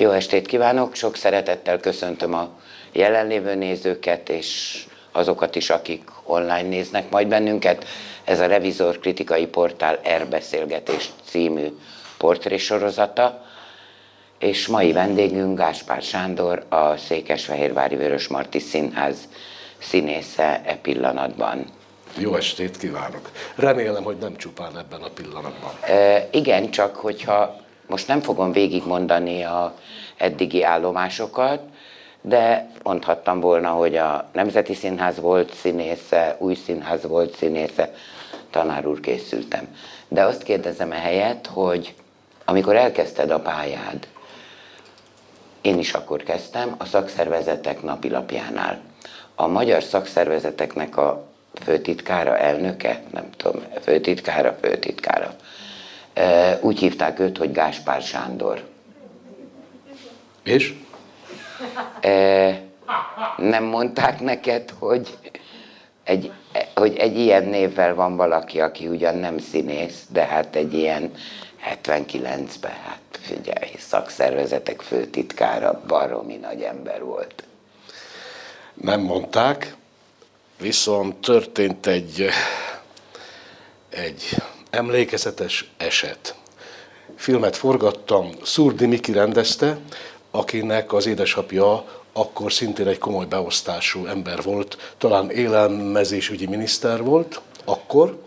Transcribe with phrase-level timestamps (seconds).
[0.00, 2.48] Jó estét kívánok, sok szeretettel köszöntöm a
[2.92, 7.84] jelenlévő nézőket, és azokat is, akik online néznek majd bennünket.
[8.24, 11.66] Ez a Revizor kritikai portál Erbeszélgetés című
[12.18, 13.44] portrésorozata,
[14.38, 19.28] és mai vendégünk Gáspár Sándor, a Székesfehérvári Vörösmarty Színház
[19.78, 21.64] színésze e pillanatban.
[22.18, 23.30] Jó estét kívánok!
[23.54, 25.70] Remélem, hogy nem csupán ebben a pillanatban.
[25.80, 29.74] E, igen, csak hogyha most nem fogom végigmondani a
[30.16, 31.60] eddigi állomásokat,
[32.20, 37.94] de mondhattam volna, hogy a Nemzeti Színház volt színésze, új színház volt színésze,
[38.50, 39.76] tanár úr készültem.
[40.08, 41.94] De azt kérdezem ehelyett, hogy
[42.44, 44.08] amikor elkezdted a pályád,
[45.60, 48.80] én is akkor kezdtem, a szakszervezetek napilapjánál.
[49.34, 51.24] A magyar szakszervezeteknek a
[51.62, 55.34] főtitkára, elnöke, nem tudom, főtitkára, főtitkára.
[56.60, 58.68] Úgy hívták őt, hogy Gáspár Sándor.
[60.42, 60.74] És?
[63.36, 65.18] Nem mondták neked, hogy
[66.04, 66.32] egy,
[66.74, 71.12] hogy egy ilyen névvel van valaki, aki ugyan nem színész, de hát egy ilyen
[71.82, 77.44] 79-ben, hát figyelj, szakszervezetek főtitkára baromi nagy ember volt.
[78.74, 79.74] Nem mondták,
[80.60, 82.28] viszont történt egy,
[83.88, 84.36] egy
[84.70, 86.34] emlékezetes eset.
[87.16, 89.78] Filmet forgattam, Szurdi Miki rendezte,
[90.30, 98.22] akinek az édesapja akkor szintén egy komoly beosztású ember volt, talán élelmezésügyi miniszter volt akkor,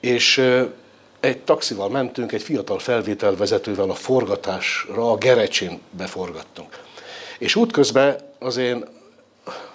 [0.00, 0.38] és
[1.20, 6.80] egy taxival mentünk, egy fiatal felvételvezetővel a forgatásra, a Gerecsin beforgattunk.
[7.38, 8.84] És útközben az én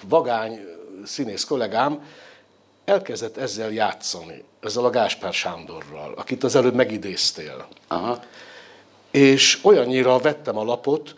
[0.08, 0.60] vagány
[1.06, 2.04] színész kollégám
[2.86, 7.68] elkezdett ezzel játszani, ezzel a Gáspár Sándorral, akit az előbb megidéztél.
[7.88, 8.24] Aha.
[9.12, 11.16] És olyannyira vettem a lapot,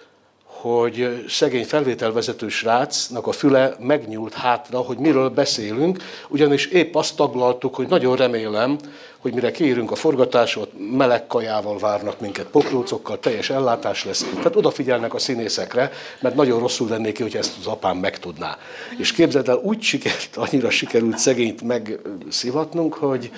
[0.62, 7.76] hogy szegény felvételvezető srácnak a füle megnyúlt hátra, hogy miről beszélünk, ugyanis épp azt taglaltuk,
[7.76, 8.78] hogy nagyon remélem,
[9.18, 14.26] hogy mire kiírunk a forgatásot, meleg kajával várnak minket, poklócokkal, teljes ellátás lesz.
[14.36, 18.58] Tehát odafigyelnek a színészekre, mert nagyon rosszul lennék ki, hogy ezt az apám megtudná.
[18.98, 23.32] És képzeld el, úgy sikert, annyira sikerült szegényt megszivatnunk, hogy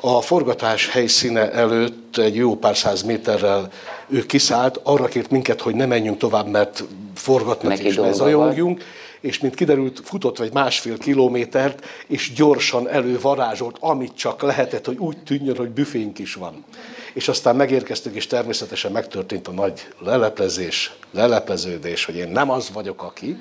[0.00, 3.70] a forgatás helyszíne előtt egy jó pár száz méterrel
[4.08, 8.84] ő kiszállt, arra kért minket, hogy ne menjünk tovább, mert forgatnak Neki és ne zajongjunk,
[9.20, 15.18] és mint kiderült, futott vagy másfél kilométert, és gyorsan elővarázsolt, amit csak lehetett, hogy úgy
[15.18, 16.64] tűnjön, hogy büfénk is van.
[17.12, 23.02] És aztán megérkeztünk, és természetesen megtörtént a nagy leleplezés, lelepleződés, hogy én nem az vagyok,
[23.02, 23.36] aki.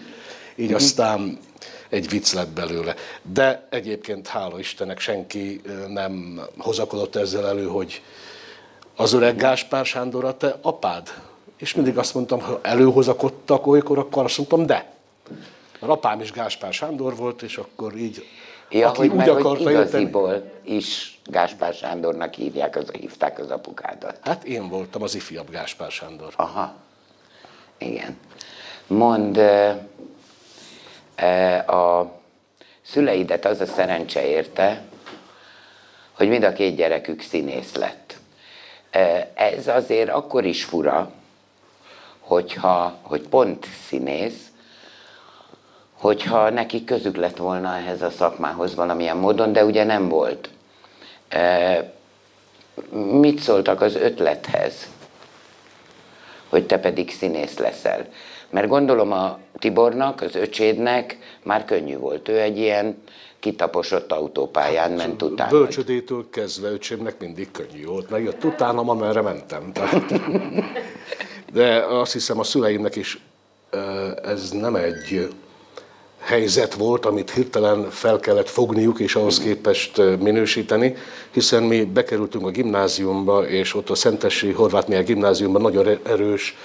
[0.56, 0.76] Így mm-hmm.
[0.76, 1.40] aztán
[1.90, 2.96] egy vicc lett belőle.
[3.22, 8.02] De egyébként hála Istennek senki nem hozakodott ezzel elő, hogy
[8.96, 11.14] az öreg Gáspár Sándor a te apád.
[11.58, 14.92] És mindig azt mondtam, ha előhozakodtak olykor, akkor azt mondtam, de.
[15.80, 18.26] A apám is Gáspár Sándor volt, és akkor így,
[18.70, 23.40] ja, aki hogy úgy meg, akarta hogy igaziból jötteni, is Gáspár Sándornak hívják, az, hívták
[23.40, 24.20] az apukádat.
[24.22, 26.34] Hát én voltam az ifjabb Gáspár Sándor.
[26.36, 26.76] Aha,
[27.78, 28.18] igen.
[28.88, 29.40] Mond,
[31.68, 32.12] a
[32.82, 34.82] szüleidet az a szerencse érte,
[36.12, 38.18] hogy mind a két gyerekük színész lett.
[39.34, 41.12] Ez azért akkor is fura,
[42.20, 44.48] hogyha, hogy pont színész,
[45.94, 50.50] hogyha neki közük lett volna ehhez a szakmához valamilyen módon, de ugye nem volt.
[52.92, 54.88] Mit szóltak az ötlethez,
[56.50, 58.06] hogy te pedig színész leszel?
[58.50, 62.28] Mert gondolom a Tibornak, az öcsédnek már könnyű volt.
[62.28, 62.98] Ő egy ilyen
[63.40, 65.50] kitaposott autópályán hát, ment utána.
[65.50, 68.10] Bölcsödétől kezdve öcsémnek mindig könnyű volt.
[68.10, 69.72] Megjött utánam, amerre mentem.
[69.74, 70.14] Tehát.
[71.54, 73.20] De azt hiszem a szüleimnek is
[74.24, 75.30] ez nem egy
[76.20, 80.96] helyzet volt, amit hirtelen fel kellett fogniuk, és ahhoz képest minősíteni,
[81.32, 86.56] hiszen mi bekerültünk a gimnáziumba, és ott a Szentesi Horváth gimnáziumban nagyon erős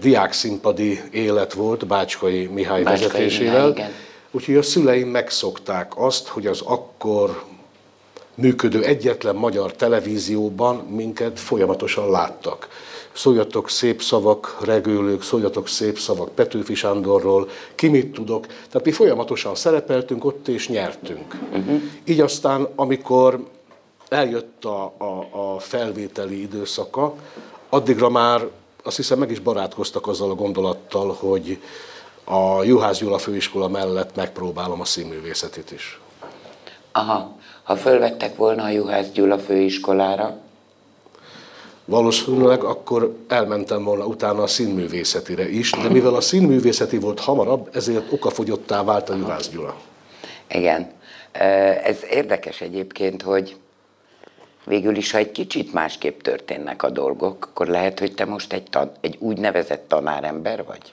[0.00, 3.68] diákszínpadi élet volt Bácskai Mihály Bácskai vezetésével.
[3.68, 3.92] Mihály,
[4.30, 7.44] Úgyhogy a szüleim megszokták azt, hogy az akkor
[8.34, 12.68] működő egyetlen magyar televízióban minket folyamatosan láttak.
[13.12, 18.46] Szóljatok szép szavak, regőlők, szóljatok szép szavak Petőfi Sándorról, ki mit tudok.
[18.46, 21.38] Tehát mi folyamatosan szerepeltünk ott és nyertünk.
[21.52, 21.80] Uh-huh.
[22.04, 23.46] Így aztán, amikor
[24.08, 27.14] eljött a, a, a felvételi időszaka,
[27.68, 28.46] addigra már
[28.82, 31.58] azt hiszem meg is barátkoztak azzal a gondolattal, hogy
[32.24, 36.00] a Juhász Gyula főiskola mellett megpróbálom a színművészetét is.
[36.92, 40.38] Aha, ha fölvettek volna a Juhász Gyula főiskolára?
[41.90, 48.12] valószínűleg akkor elmentem volna utána a színművészetire is, de mivel a színművészeti volt hamarabb, ezért
[48.12, 49.76] okafogyottá vált a Juhász Gyula.
[50.48, 50.90] Igen.
[51.84, 53.56] Ez érdekes egyébként, hogy
[54.64, 58.62] végül is, ha egy kicsit másképp történnek a dolgok, akkor lehet, hogy te most egy,
[58.70, 60.92] tan- egy úgynevezett tanárember vagy?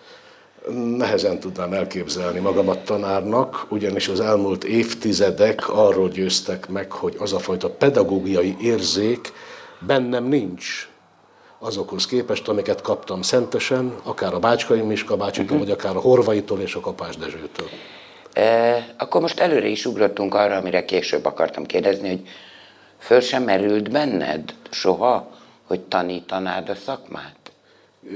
[0.97, 7.39] Nehezen tudnám elképzelni magamat tanárnak, ugyanis az elmúlt évtizedek arról győztek meg, hogy az a
[7.39, 9.31] fajta pedagógiai érzék
[9.79, 10.89] bennem nincs
[11.59, 15.59] azokhoz képest, amiket kaptam szentesen, akár a Bácskai Miska bácsitól, uh-huh.
[15.59, 17.67] vagy akár a Horvaitól és a Kapás Dezsőtől.
[18.33, 22.21] E, akkor most előre is ugrottunk arra, amire később akartam kérdezni, hogy
[22.97, 27.51] föl sem merült benned soha, hogy tanítanád a szakmát?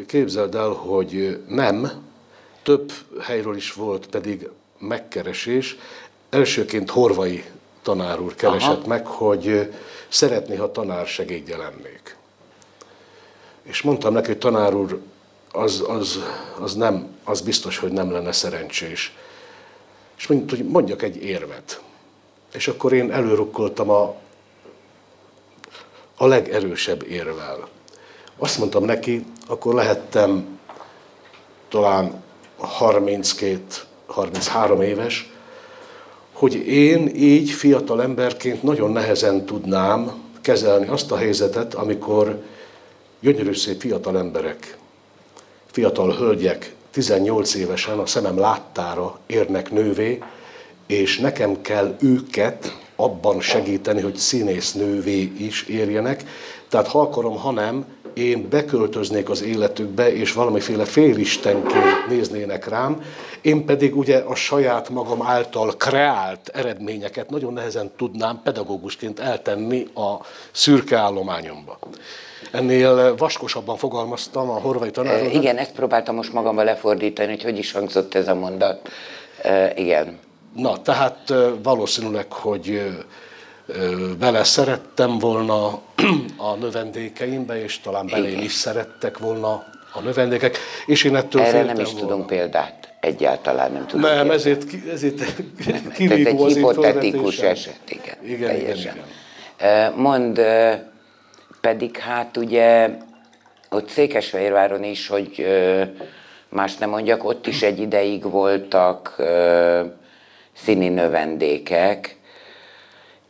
[0.07, 1.91] Képzeld el, hogy nem,
[2.63, 2.91] több
[3.21, 5.77] helyről is volt pedig megkeresés.
[6.29, 7.43] Elsőként Horvai
[7.81, 8.87] tanár úr keresett Aha.
[8.87, 9.73] meg, hogy
[10.07, 12.15] szeretné, ha tanár segédje lennék.
[13.63, 14.99] És mondtam neki, hogy tanár úr,
[15.51, 16.19] az, az,
[16.59, 19.15] az, nem, az biztos, hogy nem lenne szerencsés.
[20.17, 21.81] És mondta, hogy mondjak egy érvet.
[22.53, 24.15] És akkor én előrukkoltam a,
[26.21, 27.67] a legerősebb érvel.
[28.37, 30.59] Azt mondtam neki, akkor lehettem
[31.69, 32.23] talán
[32.79, 35.33] 32-33 éves,
[36.33, 42.43] hogy én így fiatal emberként nagyon nehezen tudnám kezelni azt a helyzetet, amikor
[43.19, 44.77] gyönyörű szép fiatal emberek,
[45.65, 50.23] fiatal hölgyek 18 évesen a szemem láttára érnek nővé,
[50.87, 56.23] és nekem kell őket abban segíteni, hogy színész nővé is érjenek.
[56.69, 63.03] Tehát ha akarom, ha nem, én beköltöznék az életükbe, és valamiféle félistenként néznének rám,
[63.41, 70.25] én pedig ugye a saját magam által kreált eredményeket nagyon nehezen tudnám pedagógusként eltenni a
[70.51, 71.79] szürke állományomba.
[72.51, 75.31] Ennél vaskosabban fogalmaztam a horvai tanárról.
[75.31, 78.89] Igen, ezt próbáltam most magammal lefordítani, hogy hogy is hangzott ez a mondat.
[79.75, 80.19] Igen.
[80.55, 81.33] Na, tehát
[81.63, 82.81] valószínűleg, hogy
[84.19, 85.81] bele szerettem volna
[86.49, 89.63] a növendékeimbe, és talán belém is szerettek volna
[89.93, 91.99] a növendékek, és én ettől Erre nem is volna.
[91.99, 92.93] tudunk példát.
[92.99, 94.13] Egyáltalán nem tudunk.
[94.13, 95.23] Nem, ezért, ezért
[95.95, 98.15] kivívó az hipotetikus eset, igen.
[98.23, 99.93] Igen, igen, igen.
[99.95, 100.41] Mond,
[101.61, 102.89] pedig hát ugye
[103.69, 105.45] ott Székesfehérváron is, hogy
[106.49, 109.15] más nem mondjak, ott is egy ideig voltak
[110.55, 112.15] színi növendékek,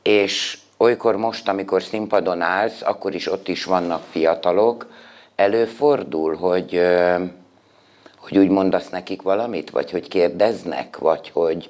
[0.02, 4.88] és olykor most, amikor színpadon állsz, akkor is ott is vannak fiatalok,
[5.36, 6.82] előfordul, hogy,
[8.18, 11.70] hogy úgy mondasz nekik valamit, vagy hogy kérdeznek, vagy hogy...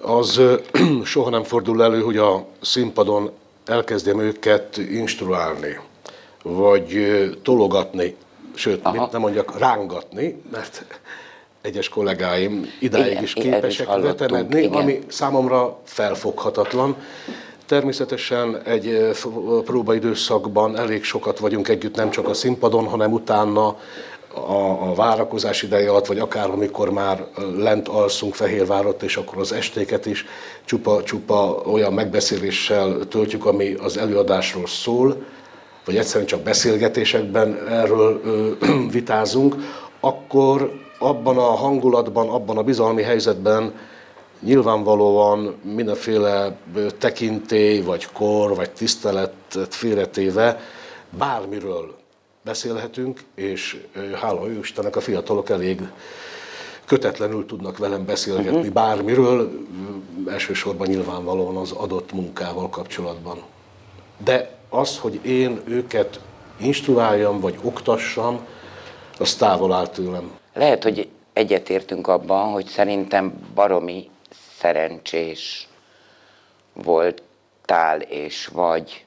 [0.00, 0.40] Az
[1.04, 3.30] soha nem fordul elő, hogy a színpadon
[3.66, 5.78] elkezdjem őket instruálni,
[6.42, 6.96] vagy
[7.42, 8.16] tologatni,
[8.54, 10.84] sőt, mit nem mondjak, rángatni, mert
[11.66, 16.96] egyes kollégáim idáig igen, is képesek vetemedni, ami számomra felfoghatatlan.
[17.66, 19.10] Természetesen egy
[19.64, 23.66] próbaidőszakban elég sokat vagyunk együtt, nem csak a színpadon, hanem utána
[24.34, 27.24] a, a várakozás ideje alatt, vagy akár amikor már
[27.56, 30.24] lent alszunk Fehérvárot, és akkor az estéket is
[30.64, 35.24] csupa-csupa olyan megbeszéléssel töltjük, ami az előadásról szól,
[35.84, 38.50] vagy egyszerűen csak beszélgetésekben erről ö,
[38.98, 39.54] vitázunk,
[40.00, 43.74] akkor abban a hangulatban, abban a bizalmi helyzetben
[44.40, 46.56] nyilvánvalóan mindenféle
[46.98, 50.60] tekintély, vagy kor, vagy tiszteletet félretéve
[51.18, 51.94] bármiről
[52.42, 53.84] beszélhetünk, és
[54.20, 55.80] hála ő Istennek a fiatalok elég
[56.84, 58.72] kötetlenül tudnak velem beszélgetni uh-huh.
[58.72, 59.50] bármiről,
[60.26, 63.42] elsősorban nyilvánvalóan az adott munkával kapcsolatban.
[64.24, 66.20] De az, hogy én őket
[66.56, 68.46] instruáljam, vagy oktassam,
[69.18, 70.30] az távol áll tőlem.
[70.56, 74.10] Lehet, hogy egyetértünk abban, hogy szerintem baromi
[74.58, 75.68] szerencsés
[76.72, 79.04] voltál és vagy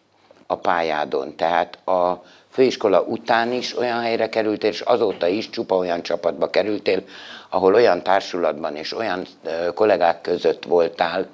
[0.48, 1.36] a pályádon.
[1.36, 7.04] Tehát a főiskola után is olyan helyre kerültél, és azóta is csupa olyan csapatba kerültél,
[7.50, 9.26] ahol olyan társulatban és olyan
[9.74, 11.28] kollégák között voltál,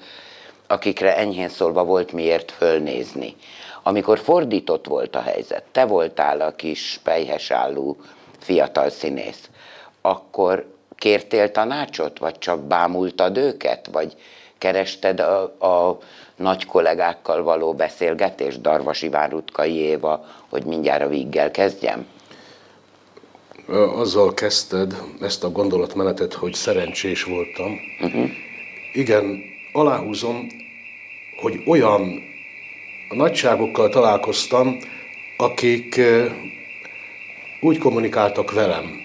[0.67, 3.35] akikre enyhén szólva volt miért fölnézni.
[3.83, 7.97] Amikor fordított volt a helyzet, te voltál a kis pejhesállú
[8.39, 9.49] fiatal színész,
[10.05, 14.15] akkor kértél tanácsot, vagy csak bámultad őket, vagy
[14.57, 15.97] kerested a, a
[16.35, 22.05] nagy kollégákkal való beszélgetés, Darvasi Várutkai Éva, hogy mindjárt a víggel kezdjem?
[23.95, 27.77] Azzal kezdted ezt a gondolatmenetet, hogy szerencsés voltam.
[28.01, 28.29] Uh-huh.
[28.93, 29.39] Igen,
[29.73, 30.47] aláhúzom,
[31.41, 32.21] hogy olyan
[33.09, 34.77] nagyságokkal találkoztam,
[35.37, 36.01] akik
[37.61, 39.04] úgy kommunikáltak velem,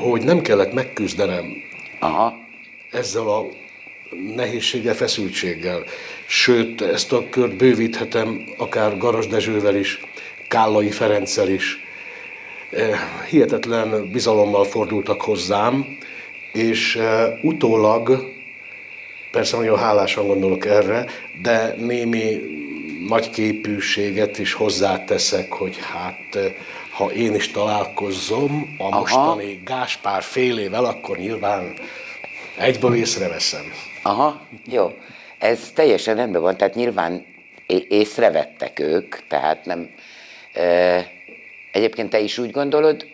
[0.00, 1.62] hogy nem kellett megküzdenem
[1.98, 2.38] Aha.
[2.90, 3.48] ezzel a
[4.34, 5.84] nehézséggel, feszültséggel.
[6.26, 10.00] Sőt, ezt a kört bővíthetem akár Garas Dezsővel is,
[10.48, 11.78] Kállai Ferenccel is.
[13.30, 15.98] Hihetetlen bizalommal fordultak hozzám,
[16.52, 16.98] és
[17.42, 18.32] utólag,
[19.30, 21.06] persze nagyon hálásan gondolok erre,
[21.42, 22.40] de némi
[23.08, 26.52] nagy képűséget is hozzáteszek, hogy hát
[27.00, 28.98] ha én is találkozom a Aha.
[28.98, 31.74] mostani Gáspár félével, akkor nyilván
[32.58, 33.72] egyből észreveszem.
[34.02, 34.92] Aha, jó.
[35.38, 37.26] Ez teljesen rendben van, tehát nyilván
[37.88, 39.90] észrevettek ők, tehát nem...
[40.52, 41.06] E,
[41.72, 43.06] egyébként te is úgy gondolod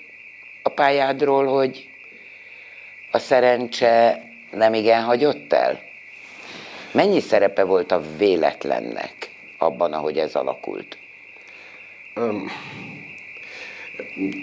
[0.63, 1.89] a pályádról, hogy
[3.11, 5.81] a szerencse nem igen hagyott el?
[6.93, 10.99] Mennyi szerepe volt a véletlennek abban, ahogy ez alakult?
[12.17, 12.51] Um,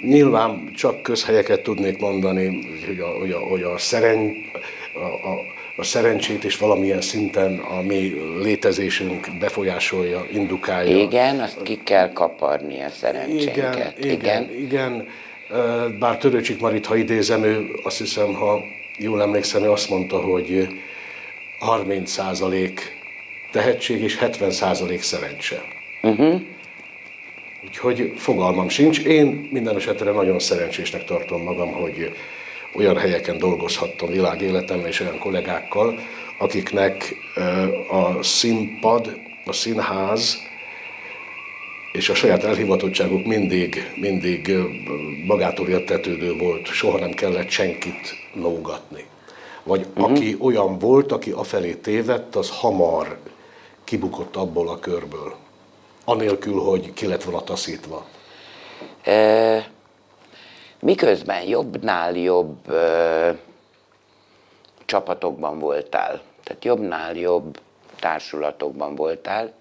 [0.03, 4.35] nyilván csak közhelyeket tudnék mondani, hogy a, hogy a, hogy a, szeren,
[4.93, 5.45] a, a,
[5.75, 10.97] a szerencsét is valamilyen szinten a mi létezésünk befolyásolja, indukálja.
[10.97, 13.55] Igen, azt ki kell kaparni a szerencsénket.
[13.55, 14.49] Igen, igen, igen.
[14.59, 15.07] igen.
[15.99, 18.63] Bár Törőcsik Marit, ha idézem, ő azt hiszem, ha
[18.97, 20.67] jól emlékszem, ő azt mondta, hogy
[21.59, 22.79] 30%
[23.51, 25.63] tehetség és 70% szerencse.
[26.01, 26.41] Uh-huh.
[27.65, 28.99] Úgyhogy fogalmam sincs.
[28.99, 32.11] Én minden esetre nagyon szerencsésnek tartom magam, hogy
[32.75, 35.99] olyan helyeken dolgozhattam világéletemben és olyan kollégákkal,
[36.39, 37.15] akiknek
[37.91, 40.37] a színpad, a színház
[41.91, 44.55] és a saját elhivatottságuk mindig, mindig
[45.25, 49.03] magától értetődő volt, soha nem kellett senkit nógatni.
[49.63, 50.11] Vagy uh-huh.
[50.11, 53.17] aki olyan volt, aki afelé tévedt, az hamar
[53.83, 55.35] kibukott abból a körből.
[56.05, 58.05] Anélkül, hogy ki lett volna taszítva.
[59.03, 59.67] E,
[60.79, 63.37] miközben jobbnál jobb e,
[64.85, 67.59] csapatokban voltál, tehát jobbnál jobb
[67.99, 69.53] társulatokban voltál,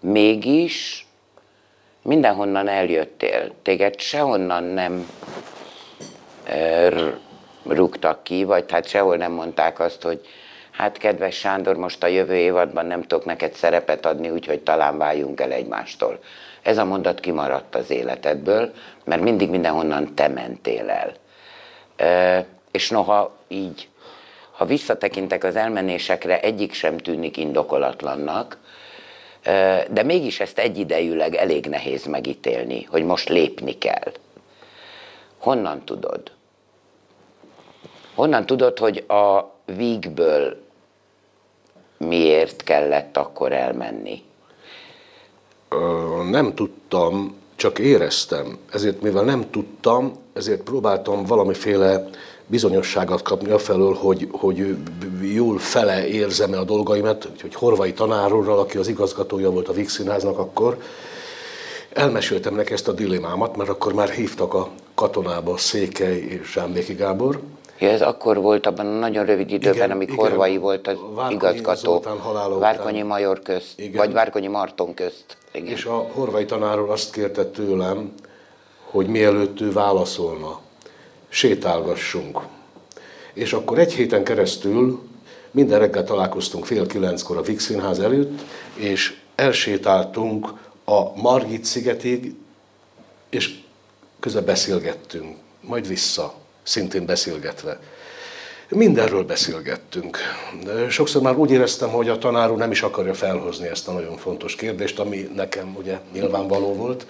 [0.00, 1.06] mégis
[2.02, 3.52] mindenhonnan eljöttél.
[3.62, 5.10] Téged sehonnan nem
[6.44, 6.88] e,
[7.62, 10.26] rúgtak ki, vagy hát sehol nem mondták azt, hogy
[10.76, 15.40] hát kedves Sándor, most a jövő évadban nem tudok neked szerepet adni, úgyhogy talán váljunk
[15.40, 16.18] el egymástól.
[16.62, 18.72] Ez a mondat kimaradt az életedből,
[19.04, 21.12] mert mindig mindenhonnan te mentél el.
[21.96, 23.88] E, és noha így,
[24.50, 28.58] ha visszatekintek az elmenésekre, egyik sem tűnik indokolatlannak,
[29.42, 34.12] e, de mégis ezt egyidejűleg elég nehéz megítélni, hogy most lépni kell.
[35.38, 36.32] Honnan tudod?
[38.14, 40.63] Honnan tudod, hogy a vígből
[41.96, 44.22] miért kellett akkor elmenni?
[46.30, 48.58] Nem tudtam, csak éreztem.
[48.72, 52.08] Ezért, mivel nem tudtam, ezért próbáltam valamiféle
[52.46, 54.76] bizonyosságot kapni afelől, hogy, hogy
[55.22, 60.38] jól fele érzem-e a dolgaimat, hogy Horvai tanárúrral, aki az igazgatója volt a Víg Színháznak
[60.38, 60.78] akkor,
[61.92, 67.40] elmeséltem neki ezt a dilemmámat, mert akkor már hívtak a katonába Székely és Zsámbéki Gábor,
[67.78, 70.96] Ja, ez akkor volt abban a nagyon rövid időben, igen, amíg igen, Horvai volt az
[71.14, 72.04] Várkonyi igazgató.
[72.58, 73.96] Várkonyi Major közt, igen.
[73.96, 75.36] vagy Várkonyi Marton közt.
[75.52, 75.72] Igen.
[75.72, 78.12] És a Horvai tanáról azt kérte tőlem,
[78.90, 80.60] hogy mielőtt ő válaszolna,
[81.28, 82.40] sétálgassunk.
[83.32, 85.02] És akkor egy héten keresztül
[85.50, 88.40] minden reggel találkoztunk fél kilenckor a Vix Színház előtt,
[88.74, 90.52] és elsétáltunk
[90.84, 92.34] a Margit szigetig,
[93.30, 93.58] és
[94.20, 96.34] közben beszélgettünk, majd vissza
[96.64, 97.78] szintén beszélgetve.
[98.68, 100.18] Mindenről beszélgettünk.
[100.88, 104.16] Sokszor már úgy éreztem, hogy a tanár úr nem is akarja felhozni ezt a nagyon
[104.16, 107.06] fontos kérdést, ami nekem ugye nyilvánvaló volt.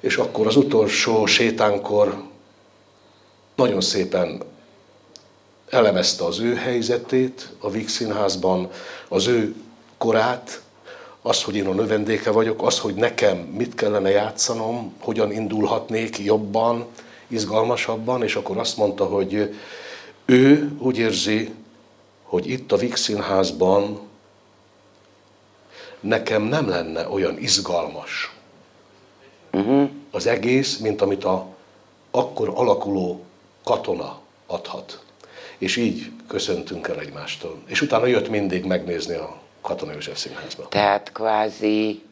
[0.00, 2.22] És akkor az utolsó sétánkor
[3.54, 4.42] nagyon szépen
[5.70, 8.70] elemezte az ő helyzetét a Víg Színházban,
[9.08, 9.54] az ő
[9.98, 10.60] korát,
[11.22, 16.86] az, hogy én a növendéke vagyok, az, hogy nekem mit kellene játszanom, hogyan indulhatnék jobban,
[17.28, 19.54] izgalmasabban, és akkor azt mondta, hogy
[20.24, 21.54] ő úgy érzi,
[22.22, 24.00] hogy itt a Vix Színházban
[26.00, 28.34] nekem nem lenne olyan izgalmas
[29.52, 29.88] uh-huh.
[30.10, 31.46] az egész, mint amit a
[32.10, 33.24] akkor alakuló
[33.64, 35.00] katona adhat.
[35.58, 37.62] És így köszöntünk el egymástól.
[37.66, 40.68] És utána jött mindig megnézni a Katona József Színházba.
[40.68, 42.02] Tehát kvázi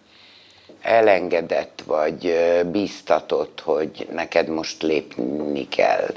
[0.85, 2.35] elengedett vagy
[2.73, 6.15] bíztatott, hogy neked most lépni kell?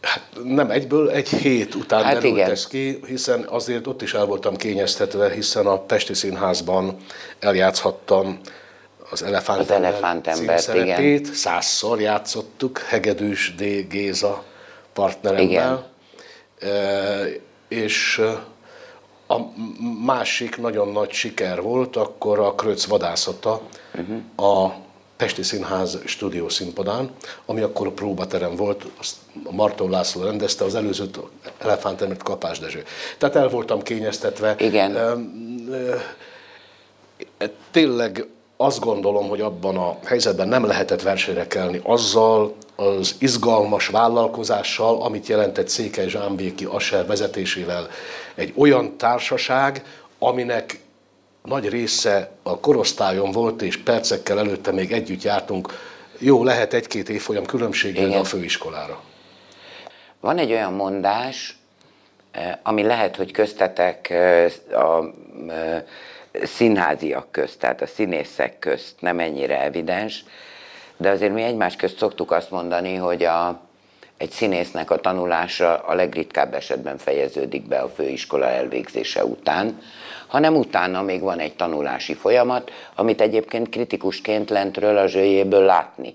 [0.00, 2.50] Hát nem egyből, egy hét után Hát derült igen.
[2.50, 6.96] ez ki, hiszen azért ott is el voltam kényeztetve, hiszen a Pesti Színházban
[7.38, 8.40] eljátszhattam
[9.10, 11.34] az Elefántember, Az Elefántembert, címszerepét.
[11.34, 13.88] Százszor játszottuk Hegedűs D.
[13.88, 14.44] Géza
[14.92, 15.90] partneremmel.
[16.58, 16.68] E,
[17.68, 18.22] és
[19.26, 19.36] a
[20.04, 23.60] másik nagyon nagy siker volt akkor a Kröc vadászata
[23.94, 24.50] uh-huh.
[24.50, 24.74] a
[25.16, 27.10] Pesti Színház stúdió színpadán,
[27.46, 29.16] ami akkor a próbaterem volt, azt
[29.50, 31.18] Marton László rendezte, az előzőt
[31.58, 32.84] Elefántemert Kapás Dezső.
[33.18, 34.54] Tehát el voltam kényeztetve.
[34.58, 34.96] Igen.
[37.38, 38.26] E, Tényleg
[38.56, 45.26] azt gondolom, hogy abban a helyzetben nem lehetett versenyre kelni azzal az izgalmas vállalkozással, amit
[45.26, 47.88] jelentett Székely Zsámbéki Asser vezetésével
[48.34, 49.84] egy olyan társaság,
[50.18, 50.80] aminek
[51.42, 55.72] nagy része a korosztályon volt, és percekkel előtte még együtt jártunk.
[56.18, 58.20] Jó, lehet egy-két évfolyam különbséggel Igen.
[58.20, 59.00] a főiskolára.
[60.20, 61.58] Van egy olyan mondás,
[62.30, 65.14] eh, ami lehet, hogy köztetek eh, a
[65.48, 65.82] eh,
[66.42, 70.24] színháziak közt, tehát a színészek közt nem ennyire evidens,
[70.96, 73.60] de azért mi egymás közt szoktuk azt mondani, hogy a,
[74.16, 79.80] egy színésznek a tanulása a legritkább esetben fejeződik be a főiskola elvégzése után,
[80.26, 86.14] hanem utána még van egy tanulási folyamat, amit egyébként kritikusként lentről a zsőjéből látni.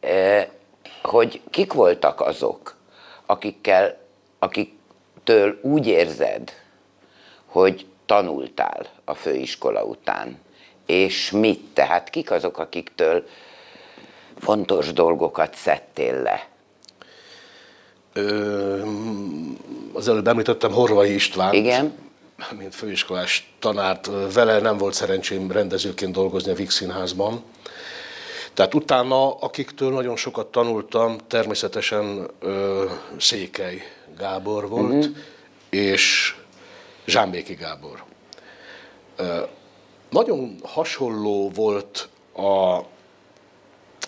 [0.00, 0.46] Eh,
[1.02, 2.76] hogy kik voltak azok,
[3.26, 3.98] akikkel,
[4.38, 6.52] akiktől úgy érzed,
[7.46, 10.38] hogy tanultál a főiskola után,
[10.86, 13.24] és mit, tehát kik azok, akiktől
[14.38, 16.48] fontos dolgokat szedtél le?
[18.12, 18.82] Ö,
[19.92, 21.54] az előbb említettem Horvai István.
[21.54, 22.10] Igen?
[22.58, 27.42] mint főiskolás tanárt, vele nem volt szerencsém rendezőként dolgozni a Vix Színházban.
[28.54, 32.84] Tehát utána, akiktől nagyon sokat tanultam, természetesen ö,
[33.18, 33.82] Székely
[34.18, 35.16] Gábor volt, uh-huh.
[35.70, 36.34] és
[37.06, 38.04] Zsámbéki Gábor.
[39.16, 39.42] Ö,
[40.10, 42.80] nagyon hasonló volt a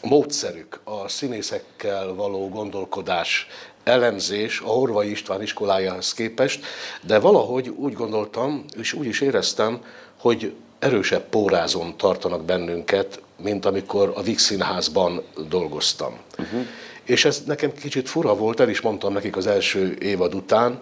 [0.05, 3.47] módszerük, a színészekkel való gondolkodás,
[3.85, 6.65] elemzés a Horvai István iskolájához képest,
[7.03, 9.81] de valahogy úgy gondoltam, és úgy is éreztem,
[10.21, 16.19] hogy erősebb pórázon tartanak bennünket, mint amikor a Vix Színházban dolgoztam.
[16.39, 16.67] Uh-huh.
[17.03, 20.79] És ez nekem kicsit fura volt, el is mondtam nekik az első évad után,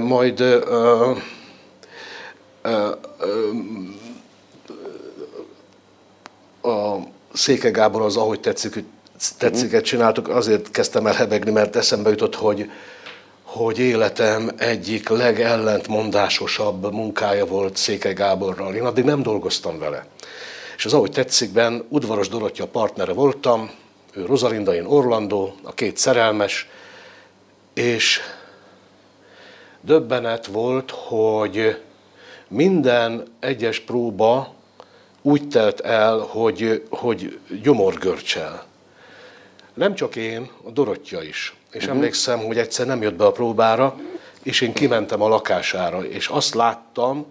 [0.00, 1.16] majd uh,
[2.64, 2.90] uh,
[6.64, 8.84] uh, a Széke Gábor az, ahogy tetszik, hogy
[9.38, 12.70] tetsziket csináltuk, azért kezdtem el hebegni, mert eszembe jutott, hogy,
[13.42, 18.74] hogy életem egyik legellentmondásosabb munkája volt Székely Gáborral.
[18.74, 20.06] Én addig nem dolgoztam vele.
[20.76, 23.70] És az Ahogy tetszikben udvaros Dorottya partnere voltam,
[24.12, 26.68] ő Rosalinda, én Orlandó, a két szerelmes,
[27.74, 28.20] és
[29.80, 31.80] döbbenet volt, hogy
[32.48, 34.55] minden egyes próba
[35.26, 38.64] úgy telt el, hogy, hogy gyomorgörcsel.
[39.74, 41.54] Nem csak én, a Dorottya is.
[41.70, 41.96] És uh-huh.
[41.96, 43.96] emlékszem, hogy egyszer nem jött be a próbára,
[44.42, 47.26] és én kimentem a lakására, és azt láttam,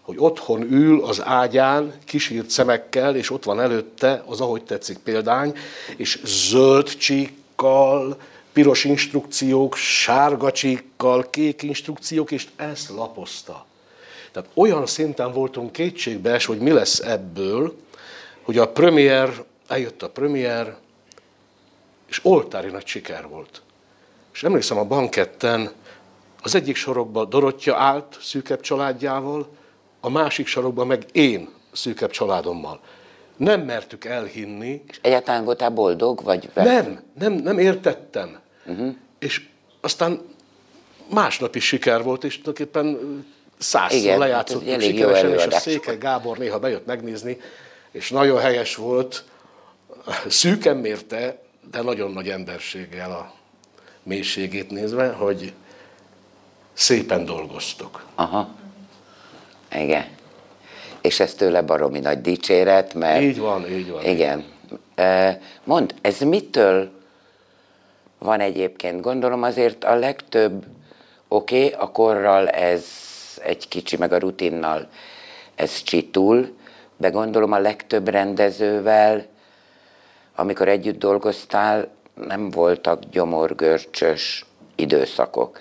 [0.00, 5.56] hogy otthon ül az ágyán, kisírt szemekkel, és ott van előtte az, ahogy tetszik példány,
[5.96, 8.20] és zöld csíkkal,
[8.52, 13.68] piros instrukciók, sárga csíkkal, kék instrukciók, és ezt lapozta.
[14.32, 17.74] Tehát olyan szinten voltunk kétségbees, hogy mi lesz ebből,
[18.42, 20.76] hogy a premier, eljött a premier,
[22.08, 23.62] és oltári nagy siker volt.
[24.32, 25.70] És emlékszem, a banketten
[26.42, 29.48] az egyik sorokban Dorottya állt szűkebb családjával,
[30.00, 32.80] a másik sarokban meg én szűkebb családommal.
[33.36, 34.82] Nem mertük elhinni.
[34.88, 38.38] És egyáltalán voltál boldog, vagy Nem, nem, nem értettem.
[38.66, 38.94] Uh-huh.
[39.18, 39.48] És
[39.80, 40.20] aztán
[41.10, 42.98] másnap is siker volt, és tulajdonképpen
[43.60, 47.40] százszor lejátszottuk hát sikeresen, és a Székely Gábor néha bejött megnézni,
[47.90, 49.24] és nagyon helyes volt,
[50.28, 51.38] szűken mérte,
[51.70, 53.32] de nagyon nagy emberséggel a
[54.02, 55.52] mélységét nézve, hogy
[56.72, 58.04] szépen dolgoztok.
[58.14, 58.48] Aha.
[59.74, 60.06] Igen.
[61.00, 63.22] És ez tőle baromi nagy dicséret, mert...
[63.22, 64.04] Így van, így van.
[64.04, 64.44] Igen.
[65.64, 66.90] Mondd, ez mitől
[68.18, 69.00] van egyébként?
[69.00, 70.64] Gondolom azért a legtöbb,
[71.28, 72.84] oké, okay, a korral ez
[73.42, 74.88] egy kicsi, meg a rutinnal
[75.54, 76.56] ez csitul,
[76.96, 79.26] de gondolom a legtöbb rendezővel,
[80.34, 85.58] amikor együtt dolgoztál, nem voltak gyomorgörcsös időszakok.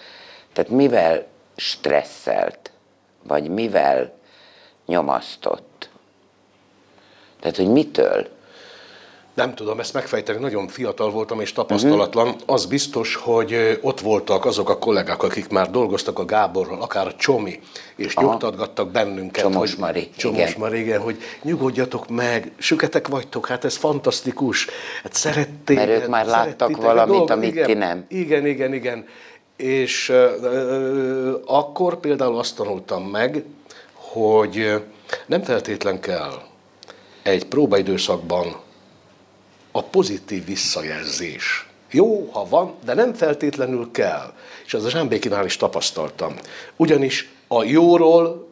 [0.53, 2.71] Tehát mivel stresszelt,
[3.23, 4.13] vagy mivel
[4.85, 5.89] nyomasztott?
[7.39, 8.27] Tehát, hogy mitől?
[9.39, 12.27] Nem tudom ezt megfejteni, nagyon fiatal voltam és tapasztalatlan.
[12.27, 12.41] Uh-huh.
[12.45, 17.15] Az biztos, hogy ott voltak azok a kollégák, akik már dolgoztak a Gáborral, akár a
[17.15, 17.59] Csomi,
[17.95, 18.27] és Aha.
[18.27, 19.43] nyugtatgattak bennünket.
[19.43, 20.09] Csomos hogy, Mari.
[20.17, 20.53] Csomos igen.
[20.57, 24.67] Mari, igen, hogy nyugodjatok meg, süketek vagytok, hát ez fantasztikus.
[25.03, 25.77] Hát szerették.
[25.77, 28.05] Mert ők már láttak valamit, dolgot, amit igen, ti nem.
[28.07, 29.05] Igen, igen, igen.
[29.57, 33.43] És uh, akkor például azt tanultam meg,
[33.93, 34.83] hogy
[35.25, 36.41] nem feltétlen kell
[37.23, 38.67] egy próbaidőszakban
[39.71, 41.67] a pozitív visszajelzés.
[41.91, 44.33] Jó, ha van, de nem feltétlenül kell.
[44.65, 46.33] És az a Zsámbékinál is tapasztaltam.
[46.75, 48.47] Ugyanis a jóról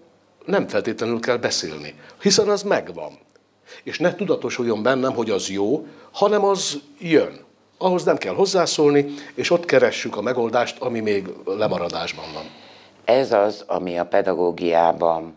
[0.46, 3.18] nem feltétlenül kell beszélni, hiszen az megvan.
[3.84, 7.46] És ne tudatosuljon bennem, hogy az jó, hanem az jön.
[7.78, 12.46] Ahhoz nem kell hozzászólni, és ott keressük a megoldást, ami még lemaradásban van.
[13.06, 15.36] Ez az, ami a pedagógiában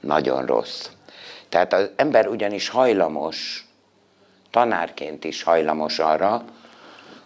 [0.00, 0.88] nagyon rossz.
[1.48, 3.68] Tehát az ember ugyanis hajlamos,
[4.50, 6.42] tanárként is hajlamos arra,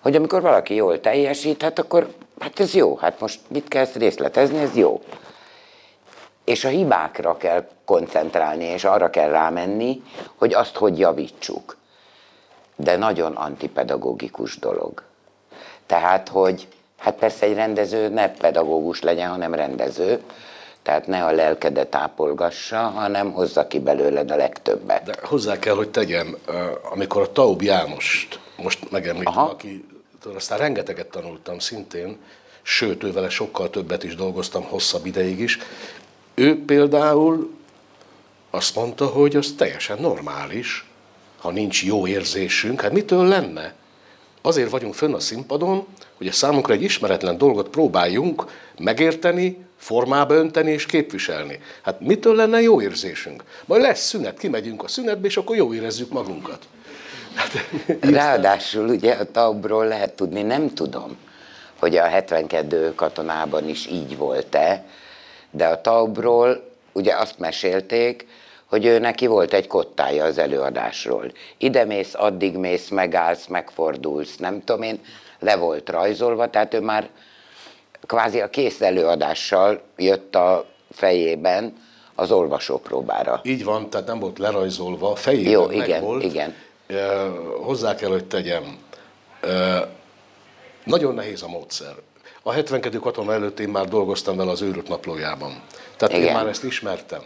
[0.00, 3.96] hogy amikor valaki jól teljesít, hát akkor hát ez jó, hát most mit kell ezt
[3.96, 5.02] részletezni, ez jó.
[6.44, 10.02] És a hibákra kell koncentrálni, és arra kell rámenni,
[10.34, 11.76] hogy azt hogy javítsuk.
[12.76, 15.02] De nagyon antipedagógikus dolog.
[15.86, 20.22] Tehát, hogy hát persze egy rendező ne pedagógus legyen, hanem rendező,
[20.84, 25.02] tehát ne a lelkedet ápolgassa, hanem hozza ki belőled a legtöbbet.
[25.02, 26.36] De hozzá kell, hogy tegyem,
[26.82, 29.84] amikor a Taub Jánost most megemlítem, aki
[30.34, 32.18] aztán rengeteget tanultam szintén,
[32.62, 35.58] sőt, ővele sokkal többet is dolgoztam, hosszabb ideig is.
[36.34, 37.54] Ő például
[38.50, 40.88] azt mondta, hogy az teljesen normális,
[41.38, 43.74] ha nincs jó érzésünk, hát mitől lenne?
[44.46, 48.44] Azért vagyunk fönn a színpadon, hogy a számunkra egy ismeretlen dolgot próbáljunk
[48.78, 51.60] megérteni, formába önteni és képviselni.
[51.82, 53.44] Hát mitől lenne jó érzésünk?
[53.64, 56.58] Majd lesz szünet, kimegyünk a szünetbe, és akkor jó érezzük magunkat.
[57.34, 57.52] Hát,
[58.20, 61.16] Ráadásul ugye a taubról lehet tudni, nem tudom,
[61.78, 64.84] hogy a 72 katonában is így volt-e,
[65.50, 68.26] de a taubról ugye azt mesélték,
[68.66, 71.32] hogy ő neki volt egy kottája az előadásról.
[71.58, 75.00] Ide mész, addig mész, megállsz, megfordulsz, nem tudom én,
[75.38, 77.08] le volt rajzolva, tehát ő már
[78.06, 81.82] kvázi a kész előadással jött a fejében
[82.14, 83.40] az olvasópróbára.
[83.42, 86.22] Így van, tehát nem volt lerajzolva, fejében Jó, meg igen, volt.
[86.22, 86.54] igen.
[86.86, 87.28] E,
[87.62, 88.78] hozzá kell, hogy tegyem.
[89.40, 89.88] E,
[90.84, 91.94] nagyon nehéz a módszer.
[92.42, 92.98] A 72.
[92.98, 95.62] katona előtt én már dolgoztam vele az őrült naplójában.
[95.96, 96.28] Tehát igen.
[96.28, 97.22] én már ezt ismertem.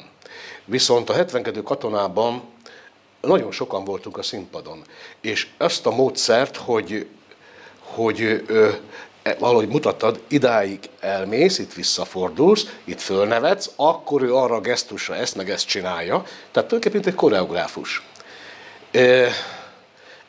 [0.70, 1.62] Viszont a 72.
[1.62, 2.42] katonában
[3.20, 4.83] nagyon sokan voltunk a színpadon.
[5.20, 7.07] És ezt a módszert, hogy,
[7.81, 8.70] hogy ö,
[9.28, 15.37] E, valahogy mutattad, idáig elmész, itt visszafordulsz, itt fölnevetsz, akkor ő arra a gesztusra ezt
[15.37, 16.22] meg ezt csinálja.
[16.50, 18.02] Tehát tulajdonképpen mint egy koreográfus.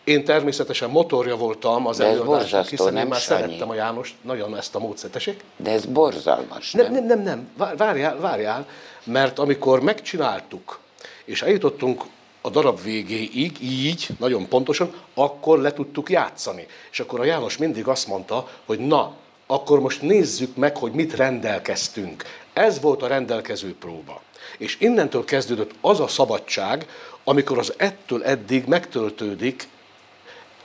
[0.04, 3.42] Én természetesen motorja voltam az előadásnak, hiszen én már Sanyi.
[3.42, 5.44] szerettem a János nagyon ezt a módszert.
[5.58, 6.72] De ez borzalmas?
[6.72, 7.50] Nem, nem, nem, nem.
[7.78, 8.66] Várjál, várjál,
[9.04, 10.80] mert amikor megcsináltuk,
[11.26, 12.04] és eljutottunk
[12.42, 16.68] a darab végéig, így, nagyon pontosan, akkor le tudtuk játszani.
[16.92, 19.16] És akkor a János mindig azt mondta, hogy na,
[19.48, 22.24] akkor most nézzük meg, hogy mit rendelkeztünk.
[22.54, 24.22] Ez volt a rendelkező próba.
[24.58, 26.88] És innentől kezdődött az a szabadság,
[27.24, 29.68] amikor az ettől eddig megtöltődik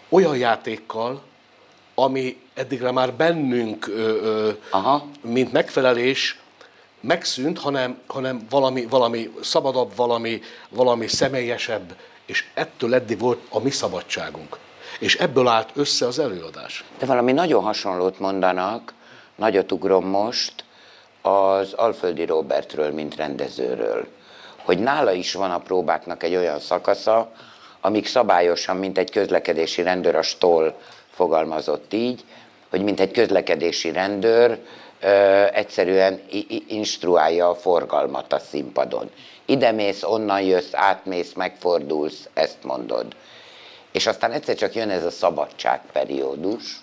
[0.09, 1.23] olyan játékkal,
[1.95, 3.93] ami eddigre már bennünk, ö,
[4.23, 5.07] ö, Aha.
[5.21, 6.39] mint megfelelés,
[7.07, 13.71] megszűnt, hanem, hanem valami, valami szabadabb, valami, valami személyesebb, és ettől eddig volt a mi
[13.71, 14.59] szabadságunk.
[14.99, 16.85] És ebből állt össze az előadás.
[16.99, 18.93] De valami nagyon hasonlót mondanak,
[19.37, 20.65] nagyot ugrom most,
[21.23, 24.07] az Alföldi Robertről, mint rendezőről.
[24.57, 27.33] Hogy nála is van a próbáknak egy olyan szakasza,
[27.81, 30.75] amik szabályosan, mint egy közlekedési rendőr, a Stoll
[31.11, 32.25] fogalmazott így,
[32.71, 34.59] hogy mint egy közlekedési rendőr,
[35.53, 36.21] egyszerűen
[36.69, 39.11] instruálja a forgalmat a színpadon.
[39.45, 43.07] Ide mész, onnan jössz, átmész, megfordulsz, ezt mondod.
[43.93, 46.81] És aztán egyszer csak jön ez a szabadságperiódus,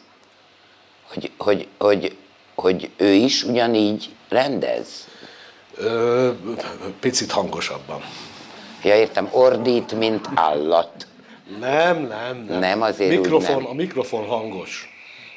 [1.14, 2.18] hogy, hogy, hogy,
[2.56, 5.08] hogy ő is ugyanígy rendez.
[5.76, 6.32] Ö,
[7.00, 8.02] picit hangosabban.
[8.84, 11.08] Ja, értem, ordít, mint állat.
[11.60, 12.60] Nem, nem, nem.
[12.60, 13.72] Nem, azért mikrofon, úgy nem.
[13.72, 14.90] A mikrofon hangos.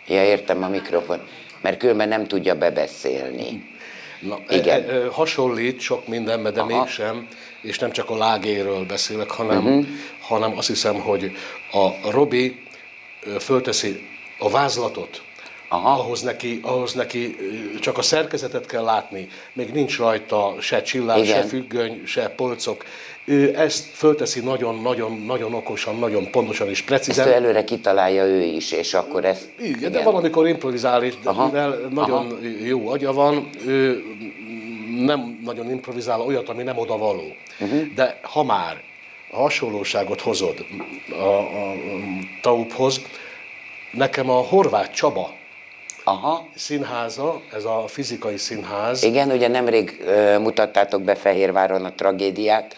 [0.07, 1.29] Ja, értem, a mikrofon
[1.65, 3.73] mert különben nem tudja bebeszélni.
[4.21, 4.83] Na, Igen.
[4.83, 6.77] E, e, hasonlít sok mindenben, de Aha.
[6.79, 7.29] mégsem,
[7.63, 9.87] és nem csak a lágéről beszélek, hanem, uh-huh.
[10.21, 11.33] hanem azt hiszem, hogy
[11.73, 12.63] a Robi
[13.39, 15.23] fölteszi a vázlatot,
[15.69, 16.01] Aha.
[16.01, 17.37] Ahhoz, neki, ahhoz neki
[17.81, 21.43] csak a szerkezetet kell látni, még nincs rajta se csillag, Igen.
[21.43, 22.85] se függöny, se polcok,
[23.25, 27.27] ő ezt fölteszi nagyon-nagyon-nagyon okosan, nagyon pontosan és precízen.
[27.27, 29.49] Ezt előre kitalálja ő is, és akkor ez...
[29.59, 29.93] Igen, igen.
[29.93, 31.45] de valamikor improvizál, és Aha.
[31.45, 32.37] mivel nagyon Aha.
[32.65, 34.03] jó agya van, ő
[34.99, 37.37] nem nagyon improvizál olyat, ami nem oda való.
[37.61, 37.83] Uh-huh.
[37.95, 38.83] De ha már
[39.31, 40.65] hasonlóságot hozod
[41.11, 41.77] a, a, a
[42.41, 43.01] Taubhoz,
[43.93, 45.33] nekem a Horváth Csaba
[46.05, 46.49] Aha.
[46.55, 49.03] színháza, ez a fizikai színház.
[49.03, 52.77] Igen, ugye nemrég ö, mutattátok be Fehérváron a tragédiát,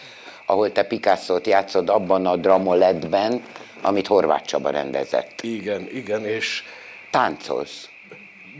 [0.49, 3.43] ahol te Picasso-t játszod abban a dramoletben,
[3.81, 5.41] amit Horváth Csaba rendezett.
[5.41, 6.63] Igen, igen, és...
[7.09, 7.89] Táncolsz.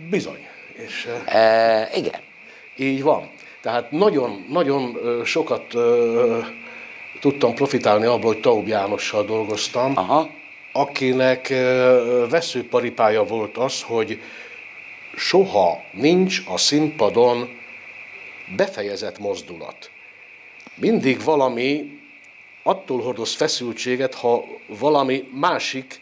[0.09, 0.47] Bizony.
[0.73, 2.19] És, e, igen.
[2.75, 3.29] Így van.
[3.61, 5.63] Tehát nagyon, nagyon sokat
[7.19, 10.29] tudtam profitálni abból, hogy Taub Jánossal dolgoztam, Aha.
[10.71, 11.47] akinek
[12.29, 14.19] veszőparipája volt az, hogy
[15.15, 17.49] soha nincs a színpadon
[18.55, 19.91] befejezett mozdulat.
[20.79, 21.99] Mindig valami
[22.63, 26.01] attól hordoz feszültséget, ha valami másik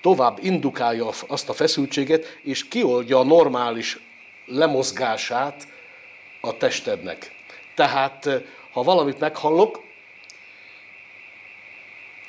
[0.00, 3.98] tovább indukálja azt a feszültséget, és kioldja a normális
[4.46, 5.68] lemozgását
[6.40, 7.32] a testednek.
[7.74, 8.28] Tehát,
[8.72, 9.82] ha valamit meghallok,